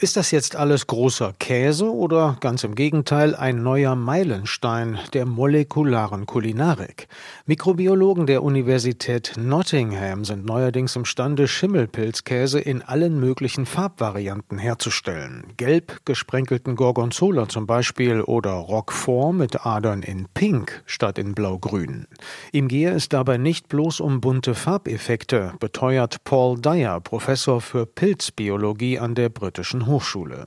Ist 0.00 0.16
das 0.16 0.30
jetzt 0.30 0.54
alles 0.54 0.86
großer 0.86 1.32
Käse 1.40 1.92
oder 1.92 2.36
ganz 2.38 2.62
im 2.62 2.76
Gegenteil 2.76 3.34
ein 3.34 3.64
neuer 3.64 3.96
Meilenstein 3.96 4.96
der 5.12 5.26
molekularen 5.26 6.24
Kulinarik? 6.24 7.08
Mikrobiologen 7.46 8.28
der 8.28 8.44
Universität 8.44 9.32
Nottingham 9.36 10.24
sind 10.24 10.46
neuerdings 10.46 10.94
imstande, 10.94 11.48
Schimmelpilzkäse 11.48 12.60
in 12.60 12.82
allen 12.82 13.18
möglichen 13.18 13.66
Farbvarianten 13.66 14.58
herzustellen. 14.58 15.42
Gelb 15.56 15.98
gesprenkelten 16.04 16.76
Gorgonzola 16.76 17.48
zum 17.48 17.66
Beispiel 17.66 18.20
oder 18.20 18.52
Roquefort 18.52 19.32
mit 19.32 19.66
Adern 19.66 20.04
in 20.04 20.28
Pink 20.32 20.84
statt 20.86 21.18
in 21.18 21.34
Blau-Grün. 21.34 22.06
Ihm 22.52 22.68
gehe 22.68 22.92
es 22.92 23.08
dabei 23.08 23.36
nicht 23.36 23.66
bloß 23.66 23.98
um 23.98 24.20
bunte 24.20 24.54
Farbeffekte, 24.54 25.54
beteuert 25.58 26.22
Paul 26.22 26.60
Dyer, 26.60 27.00
Professor 27.00 27.60
für 27.60 27.84
Pilzbiologie 27.84 29.00
an 29.00 29.16
der 29.16 29.28
britischen 29.28 29.87
Hochschule. 29.88 30.46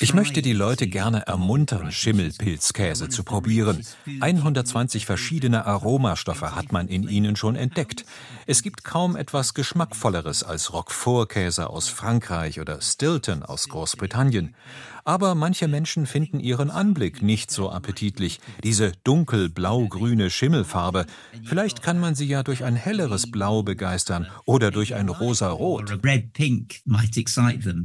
Ich 0.00 0.14
möchte 0.14 0.42
die 0.42 0.52
Leute 0.52 0.86
gerne 0.86 1.26
ermuntern, 1.26 1.90
Schimmelpilzkäse 1.90 3.08
zu 3.08 3.24
probieren. 3.24 3.86
120 4.20 5.06
verschiedene 5.06 5.64
Aromastoffe 5.64 6.54
hat 6.54 6.72
man 6.72 6.88
in 6.88 7.08
ihnen 7.08 7.36
schon 7.36 7.56
entdeckt. 7.56 8.04
Es 8.46 8.62
gibt 8.62 8.84
kaum 8.84 9.16
etwas 9.16 9.54
Geschmackvolleres 9.54 10.42
als 10.42 10.72
Roquefort-Käse 10.72 11.70
aus 11.70 11.88
Frankreich 11.88 12.60
oder 12.60 12.80
Stilton 12.82 13.42
aus 13.42 13.68
Großbritannien. 13.68 14.54
Aber 15.08 15.36
manche 15.36 15.68
Menschen 15.68 16.04
finden 16.04 16.40
ihren 16.40 16.68
Anblick 16.68 17.22
nicht 17.22 17.52
so 17.52 17.70
appetitlich, 17.70 18.40
diese 18.64 18.90
dunkel-blau-grüne 19.04 20.30
Schimmelfarbe. 20.30 21.06
Vielleicht 21.44 21.80
kann 21.80 22.00
man 22.00 22.16
sie 22.16 22.26
ja 22.26 22.42
durch 22.42 22.64
ein 22.64 22.74
helleres 22.74 23.30
Blau 23.30 23.62
begeistern 23.62 24.26
oder 24.46 24.72
durch 24.72 24.96
ein 24.96 25.08
rosa-rot. 25.08 26.00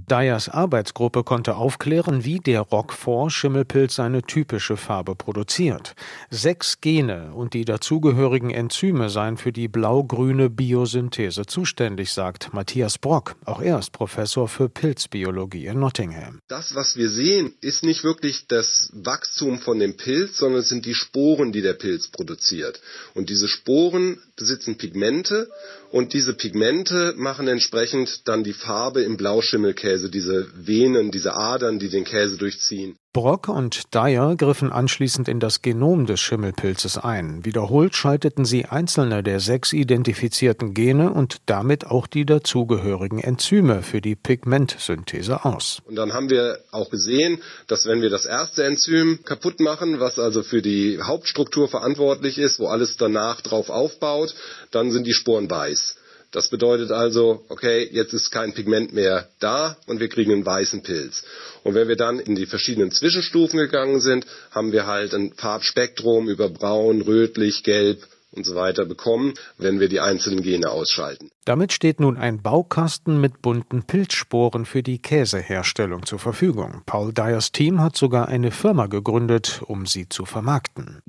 Dyers 0.09 0.49
Arbeitsgruppe 0.49 1.23
konnte 1.23 1.57
aufklären, 1.57 2.25
wie 2.25 2.39
der 2.39 2.61
Roquefort-Schimmelpilz 2.61 3.93
seine 3.93 4.23
typische 4.23 4.75
Farbe 4.75 5.13
produziert. 5.13 5.93
Sechs 6.31 6.81
Gene 6.81 7.35
und 7.35 7.53
die 7.53 7.65
dazugehörigen 7.65 8.49
Enzyme 8.49 9.11
seien 9.11 9.37
für 9.37 9.51
die 9.51 9.67
blau-grüne 9.67 10.49
Biosynthese 10.49 11.45
zuständig, 11.45 12.13
sagt 12.13 12.51
Matthias 12.51 12.97
Brock. 12.97 13.35
Auch 13.45 13.61
er 13.61 13.77
ist 13.77 13.91
Professor 13.91 14.47
für 14.47 14.69
Pilzbiologie 14.69 15.67
in 15.67 15.79
Nottingham. 15.79 16.39
Das, 16.47 16.73
was 16.73 16.95
wir 16.95 17.10
sehen, 17.11 17.53
ist 17.61 17.83
nicht 17.83 18.03
wirklich 18.03 18.47
das 18.47 18.89
Wachstum 18.93 19.59
von 19.59 19.79
dem 19.79 19.95
Pilz, 19.97 20.37
sondern 20.37 20.61
es 20.61 20.69
sind 20.69 20.85
die 20.85 20.95
Sporen, 20.95 21.51
die 21.51 21.61
der 21.61 21.73
Pilz 21.73 22.07
produziert. 22.07 22.81
Und 23.13 23.29
diese 23.29 23.47
Sporen 23.47 24.19
besitzen 24.35 24.77
Pigmente 24.77 25.49
und 25.91 26.13
diese 26.13 26.33
Pigmente 26.33 27.13
machen 27.17 27.47
entsprechend 27.47 28.27
dann 28.27 28.43
die 28.43 28.53
Farbe 28.53 29.01
im 29.03 29.17
Blauschimmelkäse, 29.17 30.09
diese 30.09 30.47
Venen, 30.55 31.11
diese 31.11 31.33
Adern, 31.33 31.79
die 31.79 31.89
den 31.89 32.05
Käse 32.05 32.37
durchziehen. 32.37 32.97
Brock 33.13 33.49
und 33.49 33.93
Dyer 33.93 34.37
griffen 34.37 34.71
anschließend 34.71 35.27
in 35.27 35.41
das 35.41 35.61
Genom 35.61 36.05
des 36.05 36.21
Schimmelpilzes 36.21 36.97
ein. 36.97 37.43
Wiederholt 37.43 37.93
schalteten 37.93 38.45
sie 38.45 38.67
einzelne 38.67 39.21
der 39.21 39.41
sechs 39.41 39.73
identifizierten 39.73 40.73
Gene 40.73 41.11
und 41.11 41.41
damit 41.45 41.85
auch 41.85 42.07
die 42.07 42.25
dazugehörigen 42.25 43.19
Enzyme 43.19 43.81
für 43.81 43.99
die 43.99 44.15
Pigmentsynthese 44.15 45.43
aus. 45.43 45.81
Und 45.87 45.97
dann 45.97 46.13
haben 46.13 46.29
wir 46.29 46.59
auch 46.71 46.89
gesehen, 46.89 47.41
dass 47.67 47.85
wenn 47.85 48.01
wir 48.01 48.09
das 48.09 48.25
erste 48.25 48.63
Enzym 48.63 49.19
kaputt 49.25 49.59
machen, 49.59 49.99
was 49.99 50.17
also 50.17 50.41
für 50.41 50.61
die 50.61 51.01
Hauptstruktur 51.03 51.67
verantwortlich 51.67 52.37
ist, 52.37 52.59
wo 52.59 52.67
alles 52.67 52.95
danach 52.95 53.41
drauf 53.41 53.69
aufbaut, 53.69 54.33
dann 54.71 54.89
sind 54.89 55.05
die 55.05 55.13
Sporen 55.13 55.49
weiß. 55.49 55.97
Das 56.31 56.47
bedeutet 56.49 56.91
also, 56.91 57.43
okay, 57.49 57.89
jetzt 57.91 58.13
ist 58.13 58.31
kein 58.31 58.53
Pigment 58.53 58.93
mehr 58.93 59.27
da 59.39 59.77
und 59.85 59.99
wir 59.99 60.07
kriegen 60.07 60.31
einen 60.31 60.45
weißen 60.45 60.81
Pilz. 60.81 61.23
Und 61.63 61.75
wenn 61.75 61.89
wir 61.89 61.97
dann 61.97 62.19
in 62.19 62.35
die 62.35 62.45
verschiedenen 62.45 62.91
Zwischenstufen 62.91 63.59
gegangen 63.59 63.99
sind, 63.99 64.25
haben 64.51 64.71
wir 64.71 64.87
halt 64.87 65.13
ein 65.13 65.33
Farbspektrum 65.33 66.29
über 66.29 66.49
braun, 66.49 67.01
rötlich, 67.01 67.63
gelb 67.63 68.07
und 68.31 68.45
so 68.45 68.55
weiter 68.55 68.85
bekommen, 68.85 69.33
wenn 69.57 69.81
wir 69.81 69.89
die 69.89 69.99
einzelnen 69.99 70.41
Gene 70.41 70.69
ausschalten. 70.69 71.31
Damit 71.43 71.73
steht 71.73 71.99
nun 71.99 72.17
ein 72.17 72.43
Baukasten 72.43 73.19
mit 73.19 73.41
bunten 73.41 73.81
Pilzsporen 73.81 74.63
für 74.63 74.83
die 74.83 74.99
Käseherstellung 74.99 76.05
zur 76.05 76.19
Verfügung. 76.19 76.83
Paul 76.85 77.13
Dyers 77.13 77.51
Team 77.51 77.81
hat 77.81 77.97
sogar 77.97 78.27
eine 78.27 78.51
Firma 78.51 78.85
gegründet, 78.85 79.63
um 79.65 79.87
sie 79.87 80.07
zu 80.07 80.25
vermarkten. 80.25 80.99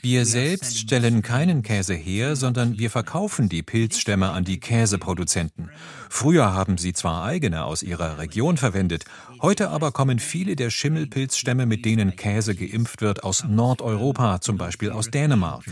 Wir 0.00 0.24
selbst 0.24 0.78
stellen 0.78 1.20
keinen 1.20 1.62
Käse 1.62 1.92
her, 1.92 2.36
sondern 2.36 2.78
wir 2.78 2.88
verkaufen 2.88 3.50
die 3.50 3.62
Pilzstämme 3.62 4.30
an 4.30 4.44
die 4.44 4.60
Käseproduzenten. 4.60 5.68
Früher 6.08 6.54
haben 6.54 6.78
sie 6.78 6.94
zwar 6.94 7.24
eigene 7.24 7.66
aus 7.66 7.82
ihrer 7.82 8.16
Region 8.16 8.56
verwendet, 8.56 9.04
heute 9.42 9.68
aber 9.68 9.92
kommen 9.92 10.20
viele 10.20 10.56
der 10.56 10.70
Schimmelpilzstämme, 10.70 11.66
mit 11.66 11.84
denen 11.84 12.16
Käse 12.16 12.54
geimpft 12.54 13.02
wird, 13.02 13.24
aus 13.24 13.44
Nordeuropa, 13.46 14.40
zum 14.40 14.56
Beispiel 14.56 14.90
aus 14.90 15.10
Dänemark. 15.10 15.64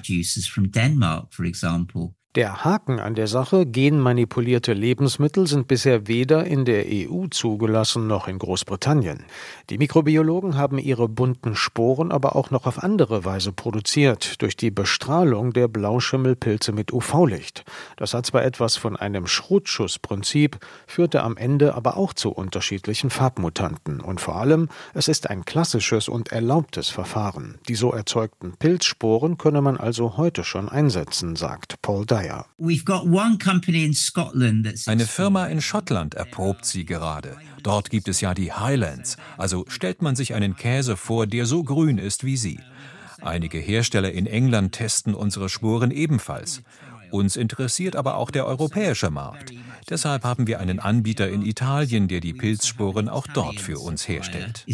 Der 2.35 2.63
Haken 2.63 3.01
an 3.01 3.15
der 3.15 3.27
Sache, 3.27 3.65
genmanipulierte 3.65 4.75
Lebensmittel 4.75 5.47
sind 5.47 5.67
bisher 5.67 6.09
weder 6.09 6.45
in 6.45 6.67
der 6.67 6.85
EU 6.87 7.27
zugelassen 7.31 8.07
noch 8.07 8.29
in 8.29 8.39
Großbritannien. 8.39 9.25
Die 9.71 9.79
Mikrobiologen 9.79 10.55
haben 10.55 10.77
ihre 10.77 11.09
bunten 11.09 11.57
Sporen 11.57 12.13
aber 12.13 12.37
auch 12.37 12.51
noch 12.51 12.67
auf 12.67 12.83
andere 12.83 13.25
Weise 13.25 13.53
produziert, 13.53 14.43
durch 14.43 14.59
die 14.59 14.71
Bestrahlung 14.71 15.55
der 15.55 15.69
Blauschimmelpilze 15.69 16.73
mit 16.73 16.93
UV-Licht. 16.93 17.65
Das 17.97 18.13
hat 18.13 18.27
zwar 18.27 18.45
etwas 18.45 18.77
von 18.77 18.95
einem 18.95 19.27
Schrotschussprinzip, 19.27 20.59
führte 20.87 21.23
am 21.23 21.39
Ende 21.39 21.75
aber 21.75 21.97
auch 21.97 22.13
zu 22.13 22.31
unterschiedlichen 22.31 23.09
Farbmutanten. 23.09 24.03
Und 24.03 24.21
vor 24.21 24.37
allem, 24.37 24.69
es 24.93 25.09
ist 25.09 25.31
ein 25.31 25.47
klassisches 25.47 26.11
und 26.11 26.31
erlaubtes 26.31 26.91
Verfahren. 26.91 27.59
Die 27.69 27.75
so 27.75 27.91
erzeugten 27.91 28.53
Pilzsporen 28.59 29.39
könne 29.39 29.63
man 29.63 29.79
also 29.79 30.19
heute 30.19 30.45
schon 30.45 30.69
einsetzen, 30.69 31.35
sagt 31.35 31.81
Paul 31.81 32.05
Dyer. 32.05 32.18
Dyer. 32.19 32.47
Eine 34.87 35.07
Firma 35.07 35.47
in 35.47 35.61
Schottland 35.61 36.15
erprobt 36.15 36.65
sie 36.65 36.85
gerade. 36.85 37.37
Dort 37.63 37.91
gibt 37.91 38.09
es 38.09 38.21
ja 38.21 38.35
die 38.35 38.53
Highlands. 38.53 39.17
Also 39.37 39.65
stellt 39.69 40.03
man 40.03 40.17
sich 40.17 40.35
einen 40.35 40.57
Käse 40.57 40.97
vor, 40.97 41.27
der 41.27 41.47
so 41.47 41.63
grün 41.63 41.99
ist 41.99 42.25
wie 42.25 42.37
sie. 42.37 42.59
Einige 43.21 43.59
Hersteller 43.59 44.13
in 44.13 44.27
England 44.27 44.73
testen 44.73 45.15
unsere 45.15 45.49
Spuren 45.49 45.91
ebenfalls. 45.91 46.63
Uns 47.11 47.37
interessiert 47.37 47.97
aber 47.97 48.17
auch 48.17 48.31
der 48.31 48.47
europäische 48.47 49.11
Markt. 49.11 49.53
Deshalb 49.89 50.25
haben 50.25 50.47
wir 50.47 50.61
einen 50.61 50.81
Anbieter 50.81 51.29
in 51.29 51.43
Italien, 51.43 52.09
der 52.09 52.21
die 52.21 52.35
Pilzsporen 52.35 53.09
auch 53.09 53.27
dort 53.27 53.59
für 53.61 53.79
uns 53.79 54.07
herstellt. 54.07 54.65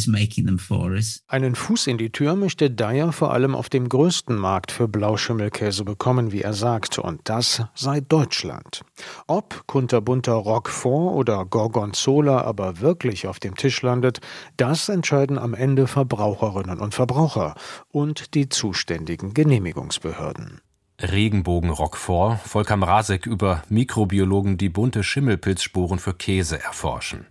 Einen 1.28 1.54
Fuß 1.54 1.86
in 1.86 1.98
die 1.98 2.10
Tür 2.10 2.34
möchte 2.34 2.70
Dyer 2.70 3.12
vor 3.12 3.32
allem 3.32 3.54
auf 3.54 3.68
dem 3.68 3.88
größten 3.88 4.36
Markt 4.36 4.72
für 4.72 4.88
Blauschimmelkäse 4.88 5.84
bekommen, 5.84 6.32
wie 6.32 6.42
er 6.42 6.52
sagt, 6.52 6.98
und 6.98 7.20
das 7.24 7.62
sei 7.74 8.00
Deutschland. 8.00 8.82
Ob 9.26 9.66
kunterbunter 9.66 10.32
Roquefort 10.32 11.14
oder 11.14 11.44
Gorgonzola 11.44 12.42
aber 12.42 12.80
wirklich 12.80 13.28
auf 13.28 13.38
dem 13.38 13.54
Tisch 13.54 13.82
landet, 13.82 14.20
das 14.56 14.88
entscheiden 14.88 15.38
am 15.38 15.54
Ende 15.54 15.86
Verbraucherinnen 15.86 16.80
und 16.80 16.94
Verbraucher 16.94 17.54
und 17.88 18.34
die 18.34 18.48
zuständigen 18.48 19.34
Genehmigungsbehörden. 19.34 20.60
Regenbogen-Roquefort, 21.00 22.38
Volker 22.44 22.76
Mrazek 22.76 23.26
über 23.26 23.62
Mikrobiologen, 23.68 24.56
die 24.56 24.68
bunte 24.68 25.02
Schimmelpilzspuren 25.02 25.98
für 25.98 26.14
Käse 26.14 26.62
erforschen. 26.62 27.26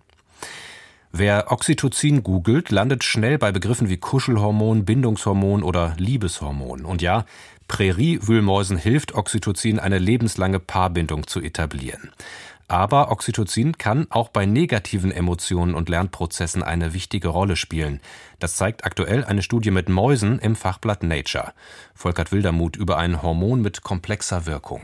Wer 1.12 1.52
Oxytocin 1.52 2.22
googelt, 2.22 2.70
landet 2.70 3.04
schnell 3.04 3.38
bei 3.38 3.52
Begriffen 3.52 3.88
wie 3.88 3.96
Kuschelhormon, 3.96 4.84
Bindungshormon 4.84 5.62
oder 5.62 5.94
Liebeshormon. 5.96 6.84
Und 6.84 7.02
ja, 7.02 7.24
Präriewühlmäusen 7.68 8.76
hilft 8.76 9.14
Oxytocin, 9.14 9.78
eine 9.78 9.98
lebenslange 9.98 10.58
Paarbindung 10.58 11.26
zu 11.26 11.40
etablieren. 11.40 12.10
Aber 12.68 13.10
Oxytocin 13.10 13.76
kann 13.76 14.06
auch 14.10 14.30
bei 14.30 14.46
negativen 14.46 15.12
Emotionen 15.12 15.74
und 15.74 15.88
Lernprozessen 15.88 16.62
eine 16.62 16.94
wichtige 16.94 17.28
Rolle 17.28 17.56
spielen. 17.56 18.00
Das 18.38 18.56
zeigt 18.56 18.84
aktuell 18.84 19.24
eine 19.24 19.42
Studie 19.42 19.70
mit 19.70 19.88
Mäusen 19.88 20.38
im 20.38 20.56
Fachblatt 20.56 21.02
Nature. 21.02 21.52
Volkert 21.94 22.32
Wildermuth 22.32 22.76
über 22.76 22.96
ein 22.96 23.22
Hormon 23.22 23.60
mit 23.60 23.82
komplexer 23.82 24.46
Wirkung. 24.46 24.82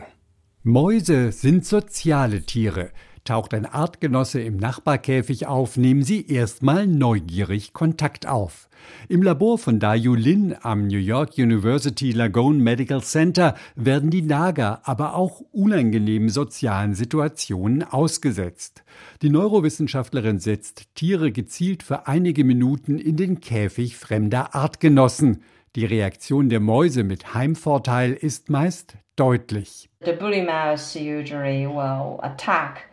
Mäuse 0.62 1.32
sind 1.32 1.64
soziale 1.64 2.42
Tiere. 2.42 2.90
Taucht 3.24 3.52
ein 3.54 3.66
Artgenosse 3.66 4.40
im 4.40 4.56
Nachbarkäfig 4.56 5.46
auf, 5.46 5.76
nehmen 5.76 6.02
sie 6.02 6.26
erstmal 6.26 6.86
neugierig 6.86 7.72
Kontakt 7.72 8.26
auf. 8.26 8.68
Im 9.08 9.22
Labor 9.22 9.58
von 9.58 9.78
Dayu 9.78 10.14
Lin 10.14 10.56
am 10.62 10.86
New 10.86 10.98
York 10.98 11.36
University 11.36 12.12
Lagone 12.12 12.58
Medical 12.58 13.02
Center 13.02 13.54
werden 13.76 14.10
die 14.10 14.22
Nager 14.22 14.80
aber 14.84 15.14
auch 15.14 15.42
unangenehmen 15.52 16.28
sozialen 16.28 16.94
Situationen 16.94 17.82
ausgesetzt. 17.82 18.84
Die 19.22 19.30
Neurowissenschaftlerin 19.30 20.38
setzt 20.38 20.94
Tiere 20.94 21.30
gezielt 21.30 21.82
für 21.82 22.06
einige 22.06 22.44
Minuten 22.44 22.98
in 22.98 23.16
den 23.16 23.40
Käfig 23.40 23.96
fremder 23.96 24.54
Artgenossen. 24.54 25.42
Die 25.76 25.84
Reaktion 25.84 26.48
der 26.48 26.60
Mäuse 26.60 27.04
mit 27.04 27.34
Heimvorteil 27.34 28.12
ist 28.12 28.50
meist 28.50 28.96
deutlich. 29.20 29.90
The 30.04 30.12
bully 30.12 30.42
mouse 30.42 30.96
usually 30.96 31.66
will 31.66 32.18
attack 32.22 32.90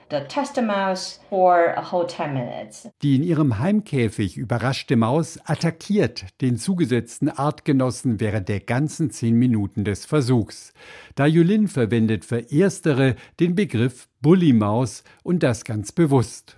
die 3.01 3.15
in 3.15 3.23
ihrem 3.23 3.59
Heimkäfig 3.59 4.37
überraschte 4.37 4.95
Maus 4.95 5.37
attackiert 5.43 6.25
den 6.41 6.57
zugesetzten 6.57 7.29
Artgenossen 7.29 8.21
während 8.21 8.47
der 8.47 8.61
ganzen 8.61 9.11
zehn 9.11 9.35
Minuten 9.35 9.83
des 9.83 10.05
Versuchs. 10.05 10.73
Dayulin 11.15 11.67
verwendet 11.67 12.23
für 12.23 12.39
erstere 12.51 13.15
den 13.41 13.55
Begriff 13.55 14.07
Bully-Maus 14.21 15.03
und 15.23 15.43
das 15.43 15.65
ganz 15.65 15.91
bewusst. 15.91 16.55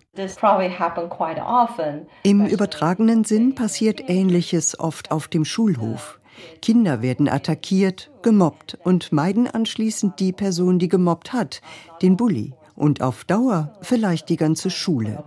Im 2.23 2.45
übertragenen 2.45 3.23
Sinn 3.23 3.55
passiert 3.55 4.09
Ähnliches 4.09 4.79
oft 4.79 5.11
auf 5.11 5.27
dem 5.27 5.45
Schulhof. 5.45 6.18
Kinder 6.61 7.01
werden 7.01 7.27
attackiert, 7.29 8.11
gemobbt 8.21 8.77
und 8.83 9.11
meiden 9.11 9.47
anschließend 9.47 10.19
die 10.19 10.33
Person, 10.33 10.79
die 10.79 10.87
gemobbt 10.87 11.33
hat, 11.33 11.61
den 12.01 12.17
Bully 12.17 12.53
und 12.75 13.01
auf 13.01 13.25
Dauer 13.25 13.73
vielleicht 13.81 14.29
die 14.29 14.37
ganze 14.37 14.69
Schule. 14.69 15.23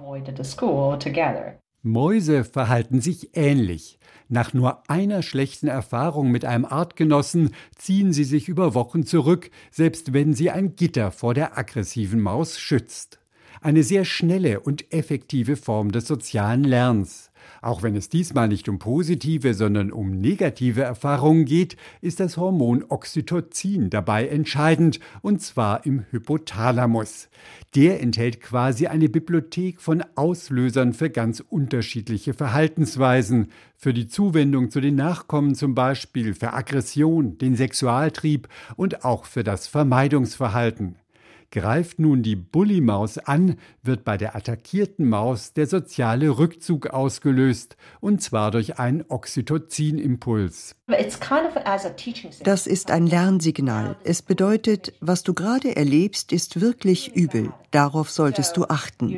Mäuse 1.83 2.45
verhalten 2.45 3.01
sich 3.01 3.31
ähnlich. 3.37 3.99
Nach 4.29 4.55
nur 4.55 4.89
einer 4.89 5.23
schlechten 5.23 5.67
Erfahrung 5.67 6.31
mit 6.31 6.45
einem 6.45 6.65
Artgenossen 6.65 7.51
ziehen 7.77 8.13
sie 8.13 8.25
sich 8.25 8.49
über 8.49 8.75
Wochen 8.75 9.05
zurück, 9.05 9.51
selbst 9.71 10.13
wenn 10.13 10.33
sie 10.33 10.51
ein 10.51 10.77
Gitter 10.77 11.11
vor 11.11 11.35
der 11.35 11.59
aggressiven 11.59 12.21
Maus 12.21 12.59
schützt. 12.59 13.19
Eine 13.61 13.83
sehr 13.83 14.05
schnelle 14.05 14.61
und 14.61 14.93
effektive 14.93 15.57
Form 15.57 15.93
des 15.93 16.07
sozialen 16.07 16.65
Lernens. 16.65 17.32
Auch 17.61 17.83
wenn 17.83 17.97
es 17.97 18.09
diesmal 18.09 18.49
nicht 18.49 18.69
um 18.69 18.79
positive, 18.79 19.55
sondern 19.55 19.93
um 19.93 20.11
negative 20.11 20.83
Erfahrungen 20.83 21.45
geht, 21.45 21.77
ist 22.01 22.21
das 22.21 22.37
Hormon 22.37 22.85
Oxytocin 22.89 23.91
dabei 23.91 24.29
entscheidend, 24.29 25.01
und 25.21 25.43
zwar 25.43 25.87
im 25.87 26.05
Hypothalamus. 26.11 27.29
Der 27.75 28.01
enthält 28.01 28.41
quasi 28.41 28.87
eine 28.87 29.09
Bibliothek 29.09 29.81
von 29.81 30.05
Auslösern 30.15 30.93
für 30.93 31.11
ganz 31.11 31.41
unterschiedliche 31.41 32.35
Verhaltensweisen, 32.35 33.49
für 33.77 33.93
die 33.93 34.07
Zuwendung 34.07 34.71
zu 34.71 34.81
den 34.81 34.95
Nachkommen 34.95 35.55
zum 35.55 35.75
Beispiel, 35.75 36.35
für 36.35 36.53
Aggression, 36.53 37.39
den 37.39 37.57
Sexualtrieb 37.57 38.49
und 38.77 39.05
auch 39.05 39.25
für 39.25 39.43
das 39.43 39.67
Vermeidungsverhalten. 39.67 40.97
Greift 41.53 41.99
nun 41.99 42.23
die 42.23 42.35
Bully-Maus 42.35 43.19
an, 43.19 43.57
wird 43.83 44.05
bei 44.05 44.17
der 44.17 44.35
attackierten 44.35 45.07
Maus 45.07 45.53
der 45.53 45.67
soziale 45.67 46.39
Rückzug 46.39 46.87
ausgelöst, 46.87 47.77
und 48.01 48.23
zwar 48.23 48.51
durch 48.51 48.79
einen 48.79 49.05
Oxytocin-Impuls. 49.07 50.77
Das 52.43 52.67
ist 52.67 52.91
ein 52.91 53.07
Lernsignal. 53.07 53.97
Es 54.03 54.23
bedeutet, 54.23 54.95
was 55.01 55.23
du 55.25 55.35
gerade 55.35 55.77
erlebst, 55.77 56.33
ist 56.33 56.63
wirklich 56.63 57.15
übel. 57.15 57.53
Darauf 57.71 58.11
solltest 58.11 58.57
du 58.57 58.65
achten. 58.65 59.17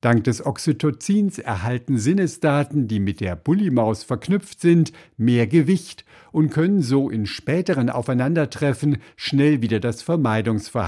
Dank 0.00 0.24
des 0.24 0.46
Oxytocins 0.46 1.38
erhalten 1.38 1.98
Sinnesdaten, 1.98 2.88
die 2.88 3.00
mit 3.00 3.20
der 3.20 3.36
Bully-Maus 3.36 4.02
verknüpft 4.02 4.60
sind, 4.60 4.92
mehr 5.16 5.46
Gewicht 5.46 6.04
und 6.32 6.50
können 6.50 6.82
so 6.82 7.10
in 7.10 7.26
späteren 7.26 7.90
Aufeinandertreffen 7.90 8.98
schnell 9.16 9.62
wieder 9.62 9.80
das 9.80 10.02
Vermeidungsverhalten 10.02 10.79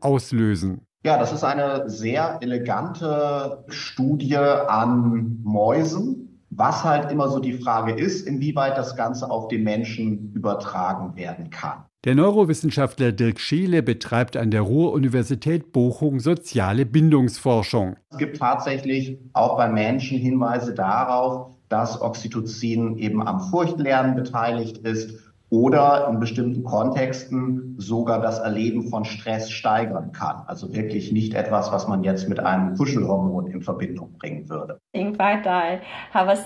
auslösen. 0.00 0.82
Ja, 1.04 1.18
das 1.18 1.32
ist 1.32 1.44
eine 1.44 1.88
sehr 1.88 2.38
elegante 2.40 3.64
Studie 3.68 4.36
an 4.36 5.38
Mäusen, 5.44 6.42
was 6.50 6.82
halt 6.82 7.12
immer 7.12 7.28
so 7.28 7.38
die 7.38 7.52
Frage 7.52 7.92
ist, 7.92 8.26
inwieweit 8.26 8.76
das 8.76 8.96
Ganze 8.96 9.30
auf 9.30 9.48
den 9.48 9.62
Menschen 9.62 10.32
übertragen 10.32 11.14
werden 11.16 11.50
kann. 11.50 11.84
Der 12.04 12.14
Neurowissenschaftler 12.14 13.12
Dirk 13.12 13.40
Scheele 13.40 13.82
betreibt 13.82 14.36
an 14.36 14.50
der 14.50 14.62
Ruhr-Universität 14.62 15.72
Bochum 15.72 16.20
soziale 16.20 16.86
Bindungsforschung. 16.86 17.96
Es 18.10 18.18
gibt 18.18 18.38
tatsächlich 18.38 19.18
auch 19.32 19.56
bei 19.56 19.68
Menschen 19.68 20.18
Hinweise 20.18 20.72
darauf, 20.72 21.56
dass 21.68 22.00
Oxytocin 22.00 22.96
eben 22.98 23.26
am 23.26 23.40
Furchtlernen 23.40 24.14
beteiligt 24.14 24.78
ist 24.78 25.25
oder 25.50 26.08
in 26.10 26.18
bestimmten 26.18 26.64
Kontexten 26.64 27.76
sogar 27.78 28.20
das 28.20 28.38
Erleben 28.38 28.88
von 28.88 29.04
Stress 29.04 29.50
steigern 29.50 30.12
kann. 30.12 30.42
Also 30.46 30.74
wirklich 30.74 31.12
nicht 31.12 31.34
etwas, 31.34 31.70
was 31.72 31.86
man 31.86 32.02
jetzt 32.02 32.28
mit 32.28 32.40
einem 32.40 32.76
Kuschelhormon 32.76 33.46
in 33.48 33.62
Verbindung 33.62 34.12
bringen 34.18 34.48
würde. 34.48 34.78
In 34.92 35.14
fact, 35.14 35.46
I 35.46 35.80
have 36.12 36.30
a 36.30 36.36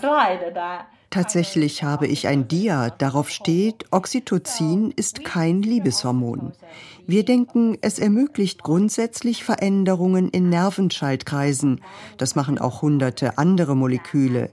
that 0.54 0.86
Tatsächlich 1.10 1.82
habe 1.82 2.06
ich 2.06 2.28
ein 2.28 2.46
Dia, 2.46 2.90
darauf 2.90 3.30
steht, 3.30 3.84
Oxytocin 3.90 4.92
ist 4.94 5.24
kein 5.24 5.60
Liebeshormon. 5.60 6.52
Wir 7.04 7.24
denken, 7.24 7.76
es 7.80 7.98
ermöglicht 7.98 8.62
grundsätzlich 8.62 9.42
Veränderungen 9.42 10.28
in 10.28 10.48
Nervenschaltkreisen. 10.48 11.80
Das 12.16 12.36
machen 12.36 12.60
auch 12.60 12.82
hunderte 12.82 13.38
andere 13.38 13.74
Moleküle. 13.74 14.50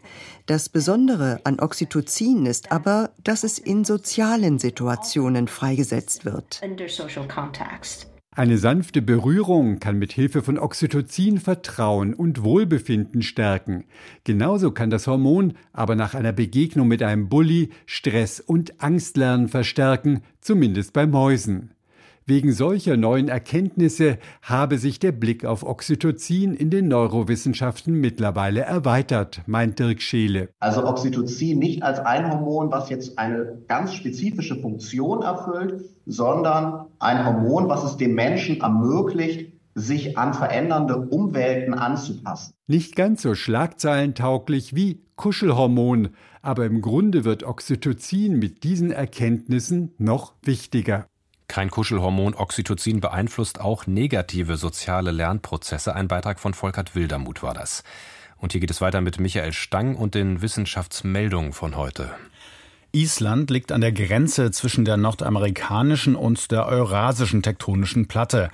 Das 0.47 0.67
Besondere 0.67 1.39
an 1.43 1.59
Oxytocin 1.59 2.47
ist 2.47 2.71
aber, 2.71 3.11
dass 3.23 3.43
es 3.43 3.59
in 3.59 3.85
sozialen 3.85 4.57
Situationen 4.57 5.47
freigesetzt 5.47 6.25
wird. 6.25 6.59
Eine 8.37 8.59
sanfte 8.59 9.01
Berührung 9.01 9.79
kann 9.79 9.97
mit 9.97 10.13
Hilfe 10.13 10.43
von 10.43 10.59
Oxytocin 10.59 11.39
Vertrauen 11.39 12.13
und 12.13 12.43
Wohlbefinden 12.43 13.23
stärken. 13.23 13.85
Genauso 14.25 14.69
kann 14.69 14.91
das 14.91 15.07
Hormon 15.07 15.53
aber 15.73 15.95
nach 15.95 16.13
einer 16.13 16.33
Begegnung 16.33 16.87
mit 16.87 17.01
einem 17.01 17.29
Bully 17.29 17.71
Stress 17.87 18.39
und 18.39 18.79
Angstlernen 18.79 19.47
verstärken, 19.47 20.21
zumindest 20.39 20.93
bei 20.93 21.07
Mäusen. 21.07 21.71
Wegen 22.29 22.51
solcher 22.51 22.97
neuen 22.97 23.29
Erkenntnisse 23.29 24.17
habe 24.41 24.79
sich 24.79 24.99
der 24.99 25.13
Blick 25.13 25.45
auf 25.45 25.63
Oxytocin 25.63 26.55
in 26.55 26.69
den 26.69 26.89
Neurowissenschaften 26.89 27.93
mittlerweile 27.93 28.63
erweitert, 28.63 29.43
meint 29.45 29.79
Dirk 29.79 30.01
Scheele. 30.01 30.49
Also 30.59 30.85
Oxytocin 30.85 31.57
nicht 31.57 31.83
als 31.83 31.99
ein 31.99 32.29
Hormon, 32.29 32.69
was 32.69 32.89
jetzt 32.89 33.17
eine 33.17 33.61
ganz 33.69 33.93
spezifische 33.93 34.57
Funktion 34.57 35.21
erfüllt, 35.21 35.85
sondern 36.05 36.87
ein 36.99 37.25
Hormon, 37.25 37.69
was 37.69 37.85
es 37.85 37.95
dem 37.95 38.13
Menschen 38.13 38.59
ermöglicht, 38.59 39.53
sich 39.73 40.17
an 40.17 40.33
verändernde 40.33 40.97
Umwelten 40.97 41.73
anzupassen. 41.75 42.51
Nicht 42.67 42.97
ganz 42.97 43.21
so 43.21 43.35
schlagzeilentauglich 43.35 44.75
wie 44.75 45.01
Kuschelhormon, 45.15 46.09
aber 46.41 46.65
im 46.65 46.81
Grunde 46.81 47.23
wird 47.23 47.43
Oxytocin 47.43 48.37
mit 48.37 48.65
diesen 48.65 48.91
Erkenntnissen 48.91 49.93
noch 49.97 50.33
wichtiger. 50.43 51.07
Kein 51.47 51.71
Kuschelhormon 51.71 52.35
Oxytocin 52.35 52.99
beeinflusst 52.99 53.61
auch 53.61 53.87
negative 53.87 54.57
soziale 54.57 55.11
Lernprozesse. 55.11 55.95
Ein 55.95 56.07
Beitrag 56.07 56.39
von 56.39 56.53
Volkert 56.53 56.93
Wildermuth 56.93 57.41
war 57.41 57.53
das. 57.53 57.83
Und 58.37 58.51
hier 58.51 58.61
geht 58.61 58.71
es 58.71 58.81
weiter 58.81 59.01
mit 59.01 59.19
Michael 59.19 59.53
Stang 59.53 59.95
und 59.95 60.13
den 60.13 60.41
Wissenschaftsmeldungen 60.41 61.53
von 61.53 61.75
heute. 61.75 62.11
Island 62.91 63.49
liegt 63.49 63.71
an 63.71 63.81
der 63.81 63.91
Grenze 63.91 64.51
zwischen 64.51 64.85
der 64.85 64.97
nordamerikanischen 64.97 66.15
und 66.15 66.51
der 66.51 66.65
eurasischen 66.67 67.43
tektonischen 67.43 68.07
Platte. 68.07 68.49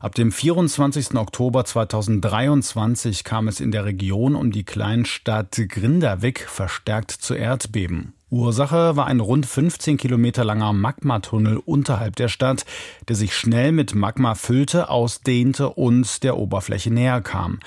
Ab 0.00 0.14
dem 0.14 0.30
24. 0.30 1.14
Oktober 1.14 1.64
2023 1.64 3.24
kam 3.24 3.48
es 3.48 3.60
in 3.60 3.72
der 3.72 3.84
Region 3.84 4.34
um 4.34 4.50
die 4.50 4.64
Kleinstadt 4.64 5.60
Grindavik 5.68 6.40
verstärkt 6.48 7.10
zu 7.10 7.34
Erdbeben. 7.34 8.14
Ursache 8.30 8.94
war 8.94 9.06
ein 9.06 9.20
rund 9.20 9.46
15 9.46 9.96
Kilometer 9.96 10.44
langer 10.44 10.74
Magmatunnel 10.74 11.56
unterhalb 11.64 12.16
der 12.16 12.28
Stadt, 12.28 12.66
der 13.08 13.16
sich 13.16 13.34
schnell 13.34 13.72
mit 13.72 13.94
Magma 13.94 14.34
füllte, 14.34 14.90
ausdehnte 14.90 15.70
und 15.70 16.22
der 16.22 16.36
Oberfläche 16.36 16.92
näher 16.92 17.22
kam. 17.22 17.58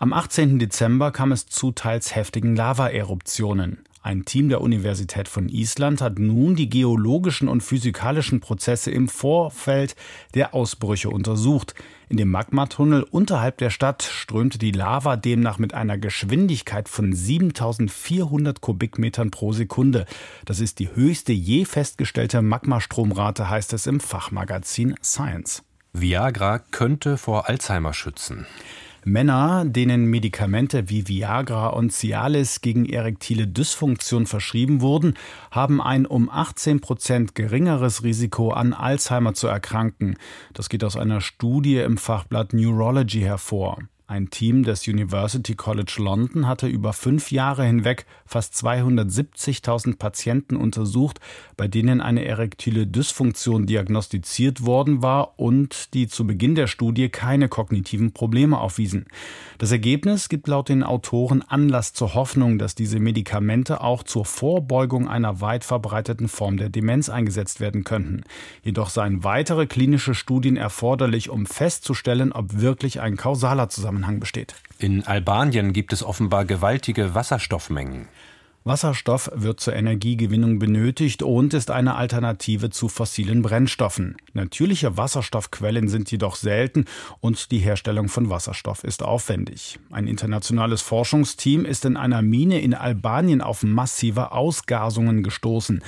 Am 0.00 0.12
18. 0.12 0.58
Dezember 0.58 1.12
kam 1.12 1.30
es 1.30 1.46
zu 1.46 1.70
teils 1.70 2.16
heftigen 2.16 2.56
Lavaeruptionen. 2.56 3.84
Ein 4.02 4.24
Team 4.24 4.48
der 4.48 4.62
Universität 4.62 5.28
von 5.28 5.50
Island 5.50 6.00
hat 6.00 6.18
nun 6.18 6.54
die 6.54 6.70
geologischen 6.70 7.48
und 7.48 7.62
physikalischen 7.62 8.40
Prozesse 8.40 8.90
im 8.90 9.08
Vorfeld 9.08 9.94
der 10.32 10.54
Ausbrüche 10.54 11.10
untersucht. 11.10 11.74
In 12.08 12.16
dem 12.16 12.30
Magmatunnel 12.30 13.02
unterhalb 13.02 13.58
der 13.58 13.68
Stadt 13.68 14.02
strömte 14.02 14.56
die 14.56 14.72
Lava 14.72 15.16
demnach 15.16 15.58
mit 15.58 15.74
einer 15.74 15.98
Geschwindigkeit 15.98 16.88
von 16.88 17.12
7400 17.12 18.62
Kubikmetern 18.62 19.30
pro 19.30 19.52
Sekunde. 19.52 20.06
Das 20.46 20.60
ist 20.60 20.78
die 20.78 20.94
höchste 20.94 21.34
je 21.34 21.66
festgestellte 21.66 22.40
Magmastromrate, 22.40 23.50
heißt 23.50 23.74
es 23.74 23.86
im 23.86 24.00
Fachmagazin 24.00 24.94
Science. 25.02 25.62
Viagra 25.92 26.58
könnte 26.58 27.18
vor 27.18 27.50
Alzheimer 27.50 27.92
schützen. 27.92 28.46
Männer, 29.04 29.64
denen 29.64 30.06
Medikamente 30.06 30.90
wie 30.90 31.08
Viagra 31.08 31.68
und 31.68 31.92
Cialis 31.92 32.60
gegen 32.60 32.86
erektile 32.86 33.46
Dysfunktion 33.46 34.26
verschrieben 34.26 34.80
wurden, 34.80 35.14
haben 35.50 35.80
ein 35.80 36.06
um 36.06 36.28
18 36.28 36.80
Prozent 36.80 37.34
geringeres 37.34 38.02
Risiko 38.02 38.50
an 38.50 38.72
Alzheimer 38.72 39.34
zu 39.34 39.46
erkranken. 39.46 40.16
Das 40.52 40.68
geht 40.68 40.84
aus 40.84 40.96
einer 40.96 41.20
Studie 41.20 41.78
im 41.78 41.96
Fachblatt 41.96 42.52
Neurology 42.52 43.20
hervor. 43.20 43.78
Ein 44.10 44.28
Team 44.28 44.64
des 44.64 44.88
University 44.88 45.54
College 45.54 45.98
London 45.98 46.48
hatte 46.48 46.66
über 46.66 46.92
fünf 46.92 47.30
Jahre 47.30 47.62
hinweg 47.64 48.06
fast 48.26 48.54
270.000 48.54 49.98
Patienten 49.98 50.56
untersucht, 50.56 51.20
bei 51.56 51.68
denen 51.68 52.00
eine 52.00 52.24
erektile 52.24 52.88
Dysfunktion 52.88 53.66
diagnostiziert 53.66 54.66
worden 54.66 55.00
war 55.00 55.38
und 55.38 55.94
die 55.94 56.08
zu 56.08 56.26
Beginn 56.26 56.56
der 56.56 56.66
Studie 56.66 57.08
keine 57.08 57.48
kognitiven 57.48 58.10
Probleme 58.12 58.58
aufwiesen. 58.58 59.06
Das 59.58 59.70
Ergebnis 59.70 60.28
gibt 60.28 60.48
laut 60.48 60.70
den 60.70 60.82
Autoren 60.82 61.42
Anlass 61.42 61.92
zur 61.92 62.14
Hoffnung, 62.14 62.58
dass 62.58 62.74
diese 62.74 62.98
Medikamente 62.98 63.80
auch 63.80 64.02
zur 64.02 64.24
Vorbeugung 64.24 65.06
einer 65.06 65.40
weit 65.40 65.62
verbreiteten 65.62 66.26
Form 66.26 66.56
der 66.56 66.68
Demenz 66.68 67.10
eingesetzt 67.10 67.60
werden 67.60 67.84
könnten. 67.84 68.24
Jedoch 68.64 68.90
seien 68.90 69.22
weitere 69.22 69.68
klinische 69.68 70.16
Studien 70.16 70.56
erforderlich, 70.56 71.30
um 71.30 71.46
festzustellen, 71.46 72.32
ob 72.32 72.60
wirklich 72.60 73.00
ein 73.00 73.16
kausaler 73.16 73.68
Zusammenhang 73.68 73.99
Zusammenhang 74.00 74.20
besteht. 74.20 74.54
In 74.78 75.06
Albanien 75.06 75.72
gibt 75.72 75.92
es 75.92 76.02
offenbar 76.02 76.44
gewaltige 76.44 77.14
Wasserstoffmengen. 77.14 78.08
Wasserstoff 78.62 79.30
wird 79.34 79.58
zur 79.58 79.74
Energiegewinnung 79.74 80.58
benötigt 80.58 81.22
und 81.22 81.54
ist 81.54 81.70
eine 81.70 81.94
Alternative 81.94 82.68
zu 82.68 82.88
fossilen 82.88 83.40
Brennstoffen. 83.40 84.16
Natürliche 84.34 84.98
Wasserstoffquellen 84.98 85.88
sind 85.88 86.10
jedoch 86.10 86.36
selten 86.36 86.84
und 87.20 87.50
die 87.52 87.58
Herstellung 87.58 88.08
von 88.08 88.28
Wasserstoff 88.28 88.84
ist 88.84 89.02
aufwendig. 89.02 89.78
Ein 89.90 90.06
internationales 90.06 90.82
Forschungsteam 90.82 91.64
ist 91.64 91.86
in 91.86 91.96
einer 91.96 92.20
Mine 92.20 92.60
in 92.60 92.74
Albanien 92.74 93.40
auf 93.40 93.62
massive 93.62 94.32
Ausgasungen 94.32 95.22
gestoßen. 95.22 95.82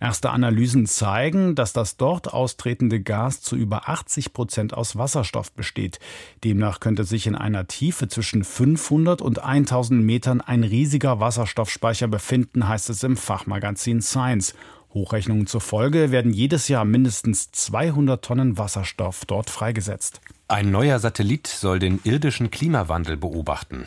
Erste 0.00 0.30
Analysen 0.30 0.86
zeigen, 0.86 1.54
dass 1.54 1.72
das 1.72 1.96
dort 1.96 2.32
austretende 2.32 3.00
Gas 3.00 3.40
zu 3.40 3.56
über 3.56 3.88
80 3.88 4.32
Prozent 4.32 4.74
aus 4.74 4.96
Wasserstoff 4.96 5.52
besteht. 5.52 5.98
Demnach 6.44 6.80
könnte 6.80 7.04
sich 7.04 7.26
in 7.26 7.34
einer 7.34 7.66
Tiefe 7.66 8.08
zwischen 8.08 8.44
500 8.44 9.20
und 9.20 9.42
1000 9.42 10.04
Metern 10.04 10.40
ein 10.40 10.62
riesiger 10.62 11.20
Wasserstoffspeicher 11.20 12.06
befinden, 12.06 12.68
heißt 12.68 12.90
es 12.90 13.02
im 13.02 13.16
Fachmagazin 13.16 14.00
Science. 14.00 14.54
Hochrechnungen 14.94 15.46
zufolge 15.46 16.10
werden 16.12 16.32
jedes 16.32 16.68
Jahr 16.68 16.84
mindestens 16.84 17.50
200 17.50 18.24
Tonnen 18.24 18.56
Wasserstoff 18.56 19.24
dort 19.26 19.50
freigesetzt. 19.50 20.20
Ein 20.46 20.70
neuer 20.70 20.98
Satellit 20.98 21.46
soll 21.46 21.78
den 21.78 22.00
irdischen 22.04 22.50
Klimawandel 22.50 23.18
beobachten. 23.18 23.86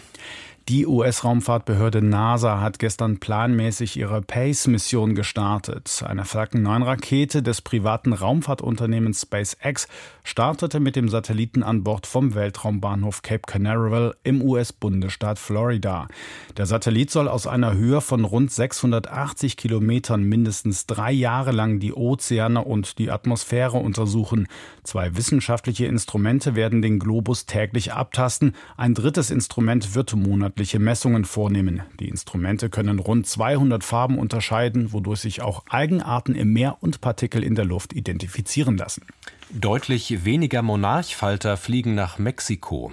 Die 0.71 0.87
US-Raumfahrtbehörde 0.87 2.01
NASA 2.01 2.61
hat 2.61 2.79
gestern 2.79 3.19
planmäßig 3.19 3.97
ihre 3.97 4.21
PACE-Mission 4.21 5.15
gestartet. 5.15 6.01
Eine 6.07 6.23
Falcon 6.23 6.65
9-Rakete 6.65 7.43
des 7.43 7.61
privaten 7.61 8.13
Raumfahrtunternehmens 8.13 9.23
SpaceX 9.23 9.89
startete 10.23 10.79
mit 10.79 10.95
dem 10.95 11.09
Satelliten 11.09 11.61
an 11.61 11.83
Bord 11.83 12.07
vom 12.07 12.35
Weltraumbahnhof 12.35 13.21
Cape 13.21 13.41
Canaveral 13.45 14.15
im 14.23 14.41
US-Bundesstaat 14.41 15.39
Florida. 15.39 16.07
Der 16.55 16.65
Satellit 16.65 17.11
soll 17.11 17.27
aus 17.27 17.47
einer 17.47 17.73
Höhe 17.73 17.99
von 17.99 18.23
rund 18.23 18.49
680 18.49 19.57
Kilometern 19.57 20.23
mindestens 20.23 20.85
drei 20.85 21.11
Jahre 21.11 21.51
lang 21.51 21.81
die 21.81 21.91
Ozeane 21.91 22.63
und 22.63 22.97
die 22.97 23.11
Atmosphäre 23.11 23.75
untersuchen. 23.75 24.47
Zwei 24.83 25.17
wissenschaftliche 25.17 25.85
Instrumente 25.87 26.55
werden 26.55 26.81
den 26.81 26.97
Globus 26.97 27.45
täglich 27.45 27.91
abtasten. 27.91 28.55
Ein 28.77 28.93
drittes 28.93 29.31
Instrument 29.31 29.95
wird 29.95 30.15
monatlich 30.15 30.60
monatliche 30.61 30.79
Messungen 30.79 31.25
vornehmen. 31.25 31.81
Die 31.99 32.07
Instrumente 32.07 32.69
können 32.69 32.99
rund 32.99 33.25
200 33.25 33.83
Farben 33.83 34.19
unterscheiden, 34.19 34.93
wodurch 34.93 35.21
sich 35.21 35.41
auch 35.41 35.63
Eigenarten 35.69 36.35
im 36.35 36.53
Meer 36.53 36.77
und 36.81 37.01
Partikel 37.01 37.43
in 37.43 37.55
der 37.55 37.65
Luft 37.65 37.93
identifizieren 37.93 38.77
lassen. 38.77 39.01
Deutlich 39.49 40.23
weniger 40.23 40.61
Monarchfalter 40.61 41.57
fliegen 41.57 41.95
nach 41.95 42.19
Mexiko. 42.19 42.91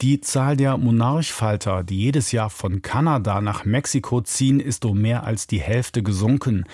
Die 0.00 0.20
Zahl 0.20 0.56
der 0.56 0.76
Monarchfalter, 0.76 1.82
die 1.82 1.98
jedes 1.98 2.30
Jahr 2.30 2.50
von 2.50 2.82
Kanada 2.82 3.40
nach 3.40 3.64
Mexiko 3.64 4.20
ziehen, 4.20 4.60
ist 4.60 4.84
um 4.84 5.00
mehr 5.00 5.24
als 5.24 5.48
die 5.48 5.60
Hälfte 5.60 6.04
gesunken. 6.04 6.66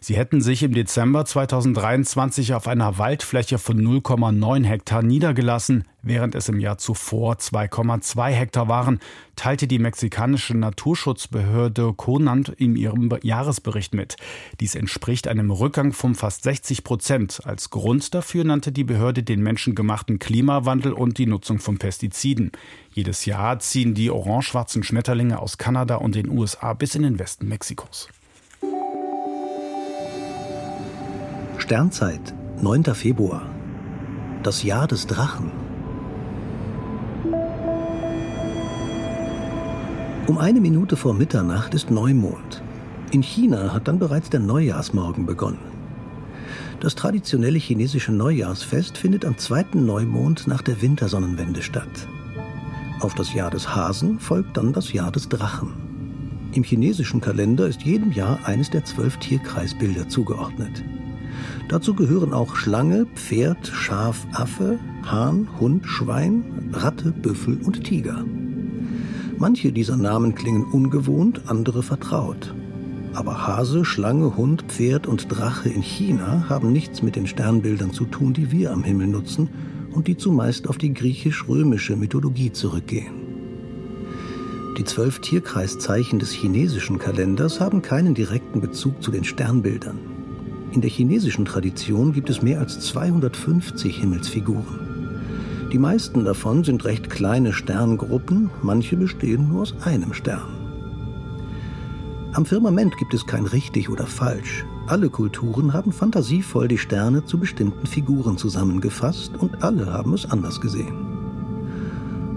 Sie 0.00 0.16
hätten 0.16 0.40
sich 0.40 0.64
im 0.64 0.74
Dezember 0.74 1.24
2023 1.24 2.54
auf 2.54 2.66
einer 2.66 2.98
Waldfläche 2.98 3.58
von 3.58 3.80
0,9 3.80 4.64
Hektar 4.64 5.04
niedergelassen, 5.04 5.84
während 6.02 6.34
es 6.34 6.48
im 6.48 6.58
Jahr 6.58 6.76
zuvor 6.76 7.34
2,2 7.34 8.30
Hektar 8.30 8.66
waren, 8.66 8.98
teilte 9.42 9.66
die 9.66 9.80
mexikanische 9.80 10.56
Naturschutzbehörde 10.56 11.94
Conant 11.94 12.50
in 12.50 12.76
ihrem 12.76 13.10
Jahresbericht 13.22 13.92
mit. 13.92 14.14
Dies 14.60 14.76
entspricht 14.76 15.26
einem 15.26 15.50
Rückgang 15.50 15.92
von 15.92 16.14
fast 16.14 16.44
60 16.44 16.84
Prozent. 16.84 17.40
Als 17.42 17.70
Grund 17.70 18.14
dafür 18.14 18.44
nannte 18.44 18.70
die 18.70 18.84
Behörde 18.84 19.24
den 19.24 19.42
menschengemachten 19.42 20.20
Klimawandel 20.20 20.92
und 20.92 21.18
die 21.18 21.26
Nutzung 21.26 21.58
von 21.58 21.78
Pestiziden. 21.78 22.52
Jedes 22.92 23.24
Jahr 23.24 23.58
ziehen 23.58 23.94
die 23.94 24.12
orange-schwarzen 24.12 24.84
Schmetterlinge 24.84 25.40
aus 25.40 25.58
Kanada 25.58 25.96
und 25.96 26.14
den 26.14 26.28
USA 26.28 26.72
bis 26.72 26.94
in 26.94 27.02
den 27.02 27.18
Westen 27.18 27.48
Mexikos. 27.48 28.10
Sternzeit, 31.58 32.32
9. 32.60 32.84
Februar. 32.94 33.50
Das 34.44 34.62
Jahr 34.62 34.86
des 34.86 35.08
Drachen. 35.08 35.50
Um 40.28 40.38
eine 40.38 40.60
Minute 40.60 40.96
vor 40.96 41.14
Mitternacht 41.14 41.74
ist 41.74 41.90
Neumond. 41.90 42.62
In 43.10 43.22
China 43.22 43.74
hat 43.74 43.88
dann 43.88 43.98
bereits 43.98 44.30
der 44.30 44.38
Neujahrsmorgen 44.38 45.26
begonnen. 45.26 45.58
Das 46.78 46.94
traditionelle 46.94 47.58
chinesische 47.58 48.12
Neujahrsfest 48.12 48.96
findet 48.96 49.24
am 49.24 49.36
zweiten 49.36 49.84
Neumond 49.84 50.46
nach 50.46 50.62
der 50.62 50.80
Wintersonnenwende 50.80 51.60
statt. 51.60 52.06
Auf 53.00 53.14
das 53.16 53.34
Jahr 53.34 53.50
des 53.50 53.74
Hasen 53.74 54.20
folgt 54.20 54.56
dann 54.56 54.72
das 54.72 54.92
Jahr 54.92 55.10
des 55.10 55.28
Drachen. 55.28 55.72
Im 56.52 56.62
chinesischen 56.62 57.20
Kalender 57.20 57.66
ist 57.66 57.82
jedem 57.82 58.12
Jahr 58.12 58.38
eines 58.44 58.70
der 58.70 58.84
zwölf 58.84 59.16
Tierkreisbilder 59.16 60.08
zugeordnet. 60.08 60.84
Dazu 61.68 61.94
gehören 61.94 62.32
auch 62.32 62.54
Schlange, 62.54 63.06
Pferd, 63.16 63.66
Schaf, 63.66 64.24
Affe, 64.32 64.78
Hahn, 65.04 65.48
Hund, 65.58 65.84
Schwein, 65.84 66.70
Ratte, 66.72 67.10
Büffel 67.10 67.60
und 67.64 67.82
Tiger. 67.82 68.24
Manche 69.42 69.72
dieser 69.72 69.96
Namen 69.96 70.36
klingen 70.36 70.66
ungewohnt, 70.66 71.42
andere 71.48 71.82
vertraut. 71.82 72.54
Aber 73.12 73.44
Hase, 73.44 73.84
Schlange, 73.84 74.36
Hund, 74.36 74.66
Pferd 74.68 75.08
und 75.08 75.26
Drache 75.32 75.68
in 75.68 75.82
China 75.82 76.46
haben 76.48 76.70
nichts 76.70 77.02
mit 77.02 77.16
den 77.16 77.26
Sternbildern 77.26 77.92
zu 77.92 78.04
tun, 78.04 78.34
die 78.34 78.52
wir 78.52 78.70
am 78.70 78.84
Himmel 78.84 79.08
nutzen 79.08 79.50
und 79.90 80.06
die 80.06 80.16
zumeist 80.16 80.68
auf 80.68 80.78
die 80.78 80.94
griechisch-römische 80.94 81.96
Mythologie 81.96 82.52
zurückgehen. 82.52 83.14
Die 84.78 84.84
zwölf 84.84 85.18
Tierkreiszeichen 85.18 86.20
des 86.20 86.30
chinesischen 86.30 87.00
Kalenders 87.00 87.58
haben 87.58 87.82
keinen 87.82 88.14
direkten 88.14 88.60
Bezug 88.60 89.02
zu 89.02 89.10
den 89.10 89.24
Sternbildern. 89.24 89.98
In 90.70 90.82
der 90.82 90.90
chinesischen 90.90 91.46
Tradition 91.46 92.12
gibt 92.12 92.30
es 92.30 92.42
mehr 92.42 92.60
als 92.60 92.78
250 92.78 93.98
Himmelsfiguren. 93.98 94.91
Die 95.72 95.78
meisten 95.78 96.26
davon 96.26 96.64
sind 96.64 96.84
recht 96.84 97.08
kleine 97.08 97.54
Sterngruppen, 97.54 98.50
manche 98.62 98.94
bestehen 98.94 99.48
nur 99.48 99.62
aus 99.62 99.74
einem 99.82 100.12
Stern. 100.12 100.62
Am 102.34 102.44
Firmament 102.44 102.98
gibt 102.98 103.14
es 103.14 103.26
kein 103.26 103.46
richtig 103.46 103.88
oder 103.88 104.06
falsch. 104.06 104.66
Alle 104.86 105.08
Kulturen 105.08 105.72
haben 105.72 105.92
fantasievoll 105.92 106.68
die 106.68 106.76
Sterne 106.76 107.24
zu 107.24 107.38
bestimmten 107.38 107.86
Figuren 107.86 108.36
zusammengefasst 108.36 109.32
und 109.38 109.62
alle 109.62 109.90
haben 109.90 110.12
es 110.12 110.30
anders 110.30 110.60
gesehen. 110.60 110.94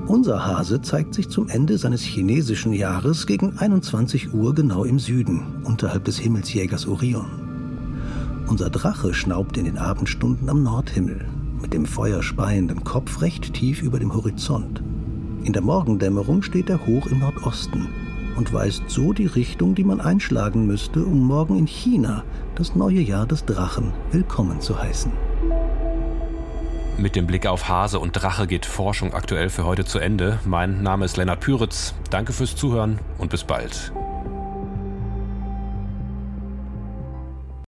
Unser 0.08 0.45
Hase 0.45 0.82
zeigt 0.82 1.13
sich 1.13 1.28
zum 1.28 1.50
Ende 1.50 1.78
seines 1.78 2.04
chinesischen 2.04 2.71
Jahres 2.71 3.28
gegen 3.28 3.58
21 3.58 4.34
Uhr 4.34 4.56
genau 4.56 4.86
im 4.86 4.98
Süden, 4.98 5.62
unterhalb 5.65 6.06
des 6.06 6.19
Himmelsjägers 6.19 6.88
Orion. 6.88 7.28
Unser 8.48 8.69
Drache 8.69 9.13
schnaubt 9.13 9.58
in 9.58 9.65
den 9.65 9.78
Abendstunden 9.78 10.48
am 10.50 10.63
Nordhimmel, 10.63 11.26
mit 11.61 11.73
dem 11.73 11.85
feuerspeienden 11.85 12.83
Kopf 12.83 13.21
recht 13.21 13.53
tief 13.53 13.81
über 13.81 13.99
dem 13.99 14.13
Horizont. 14.13 14.81
In 15.43 15.53
der 15.53 15.61
Morgendämmerung 15.61 16.41
steht 16.41 16.69
er 16.69 16.85
hoch 16.85 17.07
im 17.07 17.19
Nordosten, 17.19 17.87
und 18.35 18.53
weist 18.53 18.83
so 18.87 19.13
die 19.13 19.25
Richtung, 19.25 19.75
die 19.75 19.83
man 19.83 20.01
einschlagen 20.01 20.65
müsste, 20.65 21.03
um 21.03 21.25
morgen 21.25 21.57
in 21.57 21.67
China 21.67 22.23
das 22.55 22.75
neue 22.75 22.99
Jahr 22.99 23.25
des 23.25 23.45
Drachen 23.45 23.93
willkommen 24.11 24.61
zu 24.61 24.79
heißen. 24.81 25.11
Mit 26.97 27.15
dem 27.15 27.27
Blick 27.27 27.45
auf 27.45 27.67
Hase 27.67 27.99
und 27.99 28.13
Drache 28.13 28.47
geht 28.47 28.65
Forschung 28.65 29.13
aktuell 29.13 29.49
für 29.49 29.65
heute 29.65 29.83
zu 29.83 29.99
Ende. 29.99 30.39
Mein 30.45 30.81
Name 30.81 31.05
ist 31.05 31.17
Lennart 31.17 31.41
Püritz. 31.41 31.93
Danke 32.09 32.31
fürs 32.31 32.55
Zuhören 32.55 32.99
und 33.17 33.29
bis 33.29 33.43
bald. 33.43 33.91